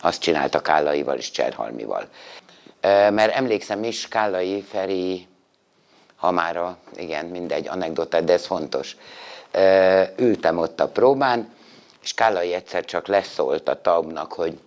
[0.00, 2.08] Azt csinálta Kállaival és Cserhalmival.
[3.10, 5.26] Mert emlékszem is, Kállai Feri,
[6.16, 8.96] ha már a, igen, mindegy, anekdota, de ez fontos.
[10.16, 11.52] Ültem ott a próbán,
[12.02, 14.58] és Kállai egyszer csak leszólt a Taubnak, hogy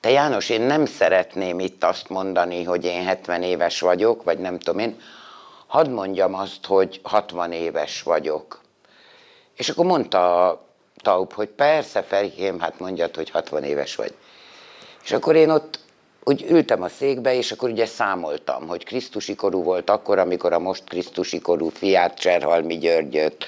[0.00, 4.58] te János, én nem szeretném itt azt mondani, hogy én 70 éves vagyok, vagy nem
[4.58, 5.00] tudom én,
[5.66, 8.60] hadd mondjam azt, hogy 60 éves vagyok.
[9.56, 10.64] És akkor mondta a
[10.96, 14.14] Taub, hogy persze, Ferikém, hát mondjad, hogy 60 éves vagy.
[15.04, 15.78] És akkor én ott
[16.24, 20.58] úgy ültem a székbe, és akkor ugye számoltam, hogy Krisztusi korú volt akkor, amikor a
[20.58, 23.46] most Krisztusi korú fiát Cserhalmi Györgyöt,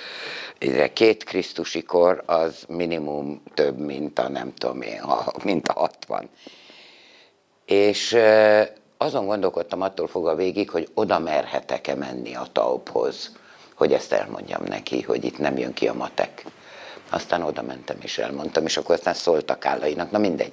[0.92, 5.02] két Krisztusi kor az minimum több, mint a nem tudom én,
[5.44, 6.28] mint a 60.
[7.64, 8.16] És
[8.96, 13.32] azon gondolkodtam attól fogva végig, hogy oda merhetek-e menni a tauphoz,
[13.74, 16.44] hogy ezt elmondjam neki, hogy itt nem jön ki a matek.
[17.10, 20.52] Aztán oda mentem és elmondtam, és akkor aztán szóltak állainak, na mindegy.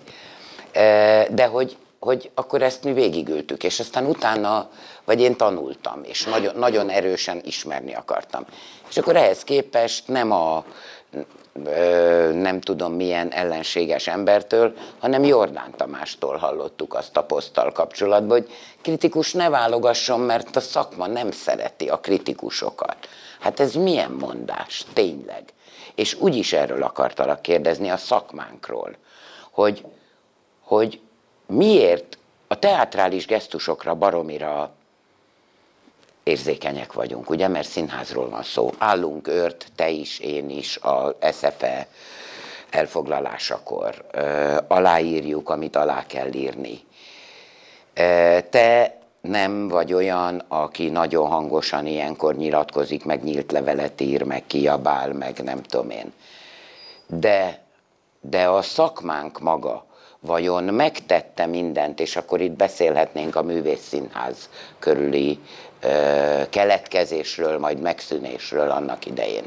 [1.32, 4.69] De hogy, hogy akkor ezt mi végigültük, és aztán utána,
[5.05, 8.45] vagy én tanultam, és nagyon, nagyon erősen ismerni akartam.
[8.89, 10.65] És akkor ehhez képest nem a
[12.33, 19.33] nem tudom milyen ellenséges embertől, hanem Jordán Tamástól hallottuk azt a poszttal kapcsolatban, hogy kritikus
[19.33, 22.97] ne válogasson, mert a szakma nem szereti a kritikusokat.
[23.39, 25.43] Hát ez milyen mondás, tényleg.
[25.95, 28.95] És úgyis erről akartalak kérdezni a szakmánkról,
[29.51, 29.85] hogy,
[30.61, 30.99] hogy
[31.49, 34.71] miért a teátrális gesztusokra baromira
[36.23, 38.71] érzékenyek vagyunk, ugye, mert színházról van szó.
[38.77, 41.87] Állunk őrt, te is, én is, a SFE
[42.69, 44.05] elfoglalásakor.
[44.67, 46.83] Aláírjuk, amit alá kell írni.
[48.49, 55.13] Te nem vagy olyan, aki nagyon hangosan ilyenkor nyilatkozik, meg nyílt levelet ír, meg kiabál,
[55.13, 56.13] meg nem tudom én.
[57.07, 57.61] De,
[58.21, 59.85] de a szakmánk maga
[60.20, 64.49] vajon megtette mindent, és akkor itt beszélhetnénk a művészszínház
[64.80, 65.39] körüli
[66.49, 69.45] keletkezésről, majd megszűnésről annak idején.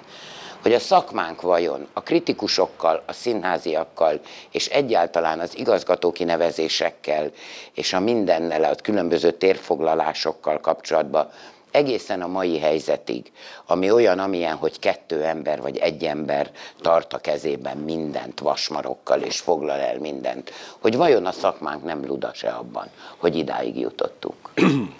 [0.62, 4.20] Hogy a szakmánk vajon a kritikusokkal, a színháziakkal,
[4.50, 7.30] és egyáltalán az igazgató kinevezésekkel,
[7.74, 11.30] és a mindennel, a különböző térfoglalásokkal kapcsolatban
[11.72, 13.32] egészen a mai helyzetig,
[13.66, 16.50] ami olyan, amilyen, hogy kettő ember vagy egy ember
[16.80, 22.54] tart a kezében mindent vasmarokkal és foglal el mindent, hogy vajon a szakmánk nem ludas-e
[22.56, 24.50] abban, hogy idáig jutottunk?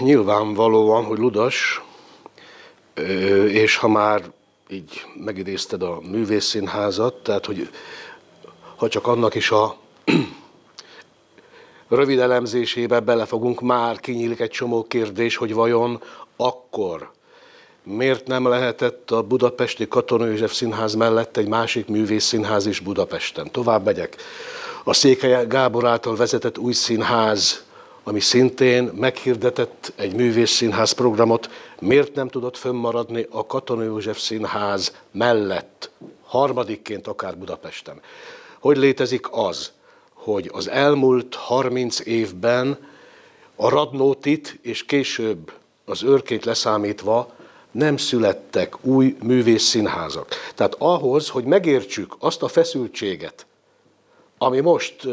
[0.00, 1.82] Nyilvánvalóan, hogy ludas,
[3.48, 4.22] és ha már
[4.68, 7.70] így megidézted a művészszínházat, tehát hogy
[8.76, 9.76] ha csak annak is a
[11.94, 16.02] rövid elemzésébe belefogunk, már kinyílik egy csomó kérdés, hogy vajon
[16.36, 17.10] akkor
[17.84, 23.50] miért nem lehetett a budapesti Katona József Színház mellett egy másik művészszínház is Budapesten.
[23.50, 24.16] Tovább megyek.
[24.84, 27.64] A Székely Gábor által vezetett új színház
[28.04, 35.90] ami szintén meghirdetett egy művészszínház programot, miért nem tudott fönnmaradni a Katona József Színház mellett,
[36.24, 38.00] harmadikként akár Budapesten.
[38.60, 39.72] Hogy létezik az,
[40.24, 42.78] hogy az elmúlt 30 évben
[43.56, 45.52] a Radnótit és később
[45.84, 47.32] az őrkét leszámítva
[47.70, 50.28] nem születtek új művészszínházak.
[50.54, 53.46] Tehát ahhoz, hogy megértsük azt a feszültséget,
[54.38, 55.06] ami most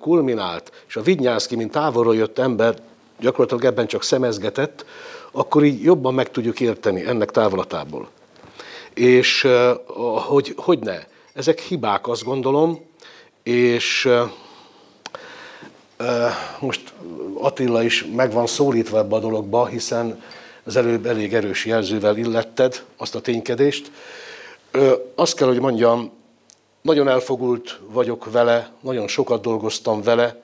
[0.00, 2.78] kulminált, és a Vignyánszki, mint távolról jött ember,
[3.20, 4.84] gyakorlatilag ebben csak szemezgetett,
[5.30, 8.08] akkor így jobban meg tudjuk érteni ennek távlatából.
[8.94, 9.46] És
[10.26, 10.98] hogy, hogy ne?
[11.32, 12.86] Ezek hibák, azt gondolom,
[13.42, 14.08] és
[16.60, 16.92] most
[17.34, 20.22] Attila is meg van szólítva ebbe a dologba, hiszen
[20.64, 23.90] az előbb elég erős jelzővel illetted azt a ténykedést.
[25.14, 26.16] Azt kell, hogy mondjam,
[26.82, 30.40] Nagyon elfogult vagyok vele, nagyon sokat dolgoztam vele,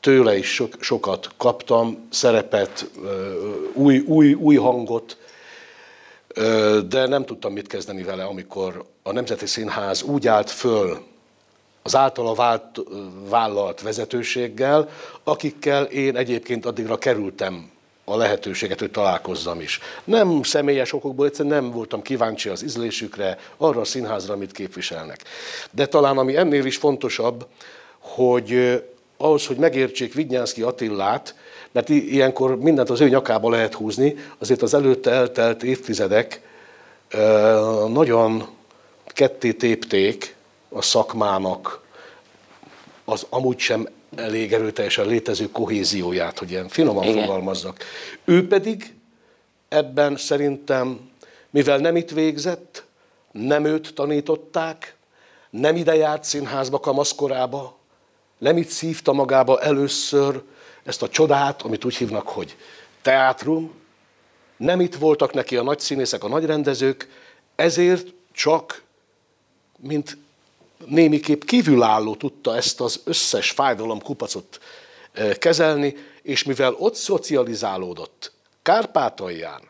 [0.00, 2.90] tőle is so, sokat kaptam, szerepet,
[3.72, 5.16] új, új, új hangot,
[6.88, 10.98] de nem tudtam mit kezdeni vele, amikor a Nemzeti Színház úgy állt föl
[11.86, 12.82] az általa vált,
[13.28, 14.88] vállalt vezetőséggel,
[15.24, 17.70] akikkel én egyébként addigra kerültem
[18.04, 19.80] a lehetőséget, hogy találkozzam is.
[20.04, 25.22] Nem személyes okokból, egyszerűen nem voltam kíváncsi az ízlésükre, arra a színházra, amit képviselnek.
[25.70, 27.46] De talán ami ennél is fontosabb,
[27.98, 28.82] hogy
[29.16, 31.34] ahhoz, hogy megértsék Vignyánszki Attillát,
[31.72, 36.40] mert ilyenkor mindent az ő nyakába lehet húzni, azért az előtte eltelt évtizedek
[37.88, 38.46] nagyon
[39.06, 40.35] ketté tépték
[40.76, 41.80] a szakmának
[43.04, 47.24] az amúgy sem elég erőteljesen létező kohézióját, hogy ilyen finoman Igen.
[47.24, 47.84] fogalmazzak.
[48.24, 48.94] Ő pedig
[49.68, 51.10] ebben szerintem,
[51.50, 52.84] mivel nem itt végzett,
[53.32, 54.96] nem őt tanították,
[55.50, 57.78] nem ide járt színházba kamaszkorába,
[58.38, 60.42] nem itt szívta magába először
[60.84, 62.56] ezt a csodát, amit úgy hívnak, hogy
[63.02, 63.74] teátrum,
[64.56, 67.08] nem itt voltak neki a nagy színészek, a nagy rendezők,
[67.54, 68.82] ezért csak,
[69.78, 70.18] mint
[70.84, 74.60] némiképp kívülálló tudta ezt az összes fájdalom kupacot
[75.38, 79.60] kezelni, és mivel ott szocializálódott Kárpátalján,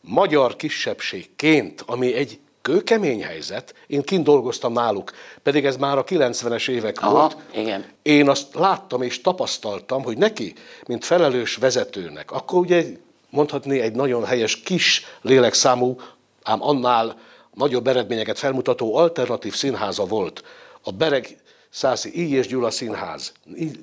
[0.00, 5.12] magyar kisebbségként, ami egy kőkemény helyzet, én kint dolgoztam náluk,
[5.42, 7.36] pedig ez már a 90-es évek Aha, volt.
[7.54, 7.84] Igen.
[8.02, 10.54] Én azt láttam és tapasztaltam, hogy neki,
[10.86, 12.84] mint felelős vezetőnek, akkor ugye
[13.30, 16.00] mondhatni egy nagyon helyes kis lélekszámú,
[16.42, 17.18] ám annál
[17.54, 20.42] nagyobb eredményeket felmutató alternatív színháza volt.
[20.82, 21.36] A Bereg
[21.70, 22.34] Szászi I.
[22.34, 23.32] és Gyula Színház,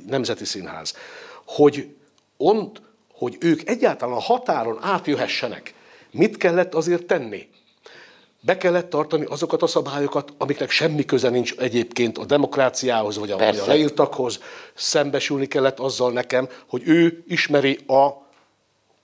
[0.07, 0.95] Nemzeti Színház,
[1.45, 1.95] hogy,
[2.37, 2.81] ont,
[3.13, 5.73] hogy ők egyáltalán a határon átjöhessenek.
[6.11, 7.49] Mit kellett azért tenni?
[8.41, 13.37] Be kellett tartani azokat a szabályokat, amiknek semmi köze nincs egyébként a demokráciához, vagy a,
[13.37, 14.39] vagy a leírtakhoz.
[14.73, 18.28] Szembesülni kellett azzal nekem, hogy ő ismeri a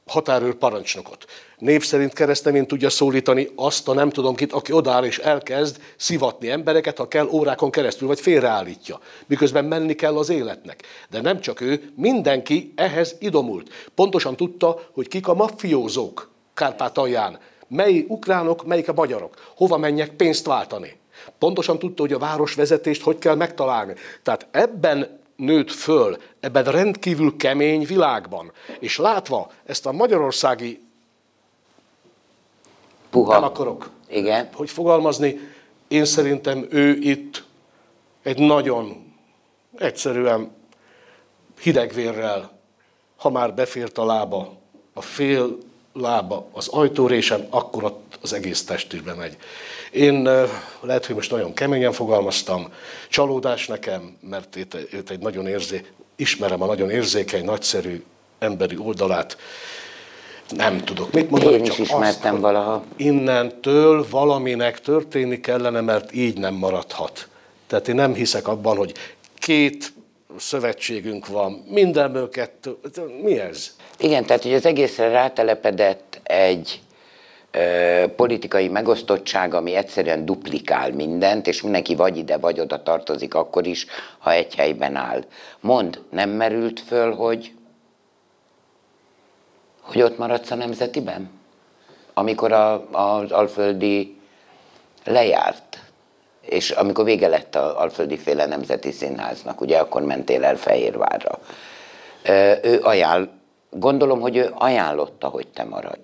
[0.05, 1.25] határőr parancsnokot.
[1.57, 6.49] Név szerint keresztemén tudja szólítani azt a nem tudom kit, aki odáll és elkezd szivatni
[6.49, 8.99] embereket, ha kell órákon keresztül, vagy félreállítja.
[9.25, 10.83] Miközben menni kell az életnek.
[11.09, 13.89] De nem csak ő, mindenki ehhez idomult.
[13.95, 20.45] Pontosan tudta, hogy kik a maffiózók Kárpátalján, mely ukránok, melyik a magyarok, hova menjek pénzt
[20.45, 20.97] váltani.
[21.39, 23.93] Pontosan tudta, hogy a városvezetést hogy kell megtalálni.
[24.23, 28.51] Tehát ebben nőtt föl, ebben rendkívül kemény világban.
[28.79, 30.83] És látva ezt a magyarországi
[33.09, 33.33] Puha.
[33.33, 34.49] nem akarok, Igen.
[34.53, 35.39] hogy fogalmazni,
[35.87, 37.43] én szerintem ő itt
[38.23, 39.13] egy nagyon
[39.77, 40.51] egyszerűen
[41.59, 42.59] hidegvérrel,
[43.15, 44.57] ha már befért a lába,
[44.93, 45.57] a fél
[45.99, 49.37] lába az ajtórésem, akkor ott az egész testűrbe megy.
[49.91, 50.29] Én
[50.81, 52.73] lehet, hogy most nagyon keményen fogalmaztam,
[53.09, 55.85] csalódás nekem, mert őt, őt egy nagyon érzé,
[56.15, 58.03] ismerem a nagyon érzékeny, nagyszerű
[58.39, 59.37] emberi oldalát,
[60.49, 61.55] nem tudok mit mondani.
[61.55, 62.83] Én is ismertem azt, valaha.
[62.95, 67.27] Innentől valaminek történni kellene, mert így nem maradhat.
[67.67, 68.93] Tehát én nem hiszek abban, hogy
[69.39, 69.93] két
[70.37, 72.77] szövetségünk van, mindenből kettő.
[73.21, 73.75] Mi ez?
[73.99, 76.81] Igen, tehát hogy az egészre rátelepedett egy
[77.51, 83.67] ö, politikai megosztottság, ami egyszerűen duplikál mindent, és mindenki vagy ide, vagy oda tartozik akkor
[83.67, 83.85] is,
[84.17, 85.23] ha egy helyben áll.
[85.59, 87.53] Mond, nem merült föl, hogy,
[89.81, 91.29] hogy ott maradsz a nemzetiben?
[92.13, 94.17] Amikor a, az alföldi
[95.03, 95.74] lejárt,
[96.45, 101.39] és amikor vége lett az Alföldi Féle Nemzeti Színháznak, ugye akkor mentél el Fehérvárra.
[102.63, 103.29] Ő ajánl,
[103.69, 105.99] gondolom, hogy ő ajánlotta, hogy te maradj.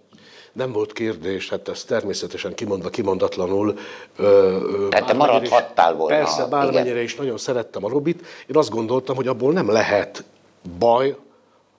[0.53, 3.77] Nem volt kérdés, hát ez természetesen kimondva, kimondatlanul.
[4.89, 6.15] Tehát te maradhattál volna.
[6.15, 7.03] Persze, bármennyire igen.
[7.03, 10.23] is nagyon szerettem a Robit, én azt gondoltam, hogy abból nem lehet
[10.79, 11.15] baj,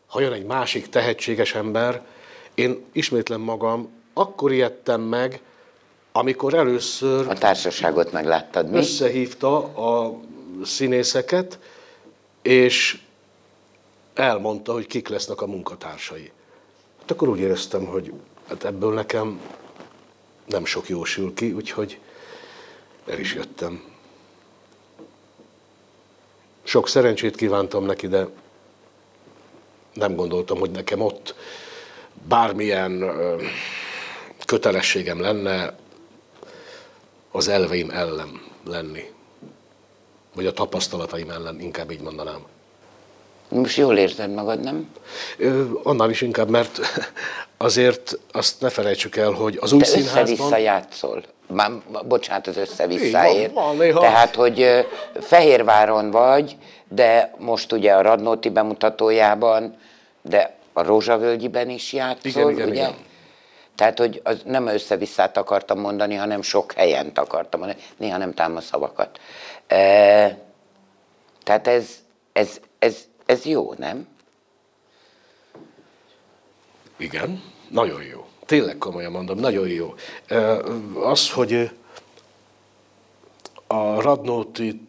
[0.06, 2.00] ha jön egy másik tehetséges ember.
[2.54, 5.40] Én ismétlem magam, akkor ijedtem meg,
[6.12, 7.28] amikor először...
[7.28, 8.76] A társaságot megláttad, mi?
[8.76, 10.20] Összehívta a
[10.64, 11.58] színészeket,
[12.42, 13.00] és
[14.14, 16.30] elmondta, hogy kik lesznek a munkatársai.
[17.00, 18.12] Hát akkor úgy éreztem, hogy
[18.48, 19.40] hát ebből nekem
[20.46, 21.98] nem sok jó sül ki, úgyhogy
[23.06, 23.84] el is jöttem.
[26.62, 28.26] Sok szerencsét kívántam neki, de
[29.92, 31.34] nem gondoltam, hogy nekem ott
[32.28, 33.10] bármilyen
[34.46, 35.80] kötelességem lenne
[37.32, 39.10] az elveim ellen lenni.
[40.34, 42.40] Vagy a tapasztalataim ellen, inkább így mondanám.
[43.48, 44.90] Most jól érzed magad, nem?
[45.38, 46.80] Ö, annál is inkább, mert
[47.56, 50.22] azért azt ne felejtsük el, hogy az új Te színházban...
[50.22, 51.22] össze-vissza játszol.
[51.46, 51.70] már,
[52.04, 52.56] bocsánat az
[53.12, 54.00] van, van néha.
[54.00, 54.86] Tehát, hogy
[55.20, 56.56] Fehérváron vagy,
[56.88, 59.76] de most ugye a Radnóti bemutatójában,
[60.22, 62.80] de a Rózsavölgyiben is játszol, Igen, igen, ugye?
[62.80, 62.94] igen.
[63.74, 67.80] Tehát, hogy az nem összevisszát akartam mondani, hanem sok helyen akartam mondani.
[67.96, 69.20] Néha nem támasz szavakat.
[69.66, 70.38] E,
[71.42, 71.88] tehát ez,
[72.32, 72.96] ez, ez,
[73.26, 74.08] ez jó, nem?
[76.96, 78.26] Igen, nagyon jó.
[78.46, 79.94] Tényleg komolyan mondom, nagyon jó.
[80.28, 81.70] Ö, Az, hogy
[83.66, 84.88] a Radnóti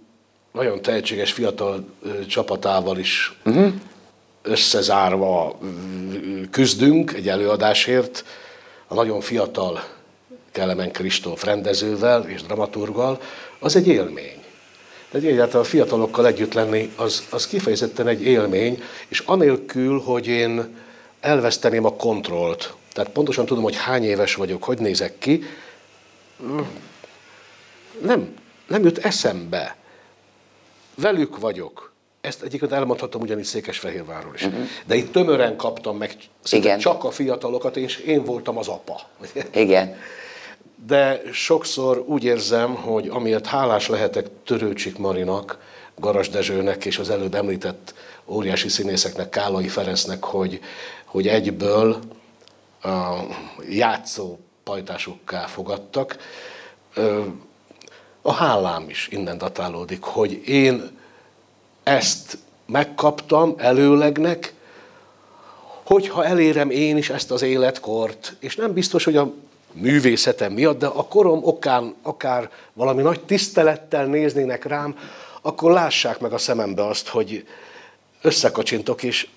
[0.52, 3.74] nagyon tehetséges fiatal ö, csapatával is uh-huh.
[4.42, 5.68] összezárva ö,
[6.52, 8.26] küzdünk egy előadásért,
[8.94, 9.84] a nagyon fiatal
[10.52, 13.22] Kelemen Kristóf rendezővel és dramaturgal,
[13.60, 14.44] az egy élmény.
[15.12, 20.28] De egy egyáltalán a fiatalokkal együtt lenni, az, az kifejezetten egy élmény, és anélkül, hogy
[20.28, 20.78] én
[21.20, 25.44] elveszteném a kontrollt, tehát pontosan tudom, hogy hány éves vagyok, hogy nézek ki,
[28.02, 28.36] nem,
[28.68, 29.76] nem jut eszembe.
[30.96, 31.93] Velük vagyok.
[32.24, 34.44] Ezt egyébként elmondhatom ugyanis Székesfehérvárról is.
[34.44, 34.64] Uh-huh.
[34.86, 36.16] De itt tömören kaptam meg
[36.52, 36.80] Igen.
[36.80, 39.02] csak a fiatalokat, és én voltam az apa.
[39.52, 39.96] Igen.
[40.86, 45.58] De sokszor úgy érzem, hogy amiért hálás lehetek Törőcsik Marinak,
[45.96, 47.94] Garas Dezsőnek és az előbb említett
[48.26, 50.60] óriási színészeknek, Kálai Ferencnek, hogy,
[51.06, 52.00] hogy egyből
[52.82, 53.16] a
[53.70, 56.18] játszó pajtásukká fogadtak.
[58.22, 61.02] A hálám is innen datálódik, hogy én
[61.84, 64.54] ezt megkaptam előlegnek,
[65.84, 69.34] hogyha elérem én is ezt az életkort, és nem biztos, hogy a
[69.72, 74.98] művészetem miatt, de a korom okán akár valami nagy tisztelettel néznének rám,
[75.42, 77.48] akkor lássák meg a szemembe azt, hogy
[78.22, 79.28] összekacsintok, és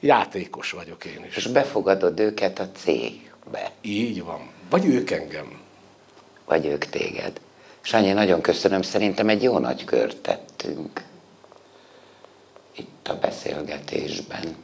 [0.00, 1.36] játékos vagyok én is.
[1.36, 4.50] És befogadod őket a cégbe, Így van.
[4.70, 5.60] Vagy ők engem.
[6.44, 7.40] vagy ők téged.
[7.82, 11.04] Sanyi, nagyon köszönöm, szerintem egy jó nagy kört tettünk
[12.76, 14.56] itt a beszélgetésben.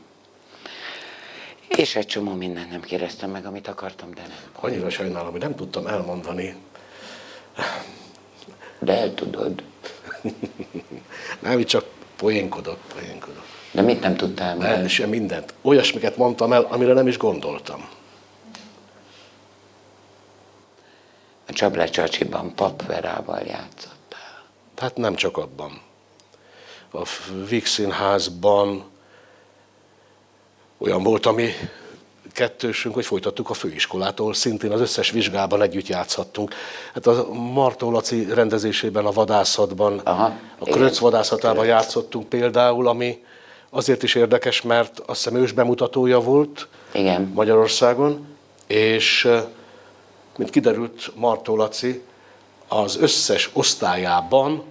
[1.68, 4.38] És egy csomó mindent nem kérdeztem meg, amit akartam, de nem.
[4.60, 6.54] Annyira sajnálom, hogy nem tudtam elmondani.
[8.78, 9.62] De el tudod.
[11.40, 11.84] Nem, csak
[12.16, 13.44] poénkodok, poénkodok.
[13.70, 14.64] De mit nem tudtál?
[14.66, 15.54] El sem mindent.
[15.62, 17.88] Olyasmiket mondtam el, amire nem is gondoltam.
[21.48, 24.44] A Csablecsacsiban papverával játszottál.
[24.74, 25.80] Tehát nem csak abban.
[26.92, 27.06] A
[27.48, 28.84] Víg Színházban
[30.78, 31.50] olyan volt, ami
[32.32, 36.54] kettősünk, hogy folytattuk a főiskolától, szintén az összes vizsgában együtt játszhattunk.
[36.94, 40.64] Hát a Martó Laci rendezésében, a vadászatban, Aha, a.
[40.64, 43.24] Kröc vadászatában játszottunk például, ami
[43.70, 47.32] azért is érdekes, mert azt hiszem ős bemutatója volt Igen.
[47.34, 48.26] Magyarországon,
[48.66, 49.28] és
[50.38, 52.02] mint kiderült, Martó Laci
[52.68, 54.64] az összes osztályában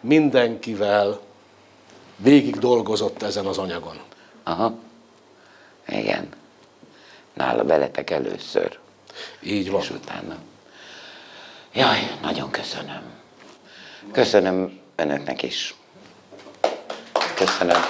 [0.00, 1.20] mindenkivel
[2.16, 3.98] végig dolgozott ezen az anyagon.
[4.42, 4.74] Aha.
[5.88, 6.28] Igen.
[7.32, 8.78] Nála veletek először,
[9.42, 9.80] Így van.
[9.80, 10.36] és utána.
[11.72, 13.02] Jaj, nagyon köszönöm.
[14.12, 15.74] Köszönöm önöknek is.
[17.34, 17.82] Köszönöm.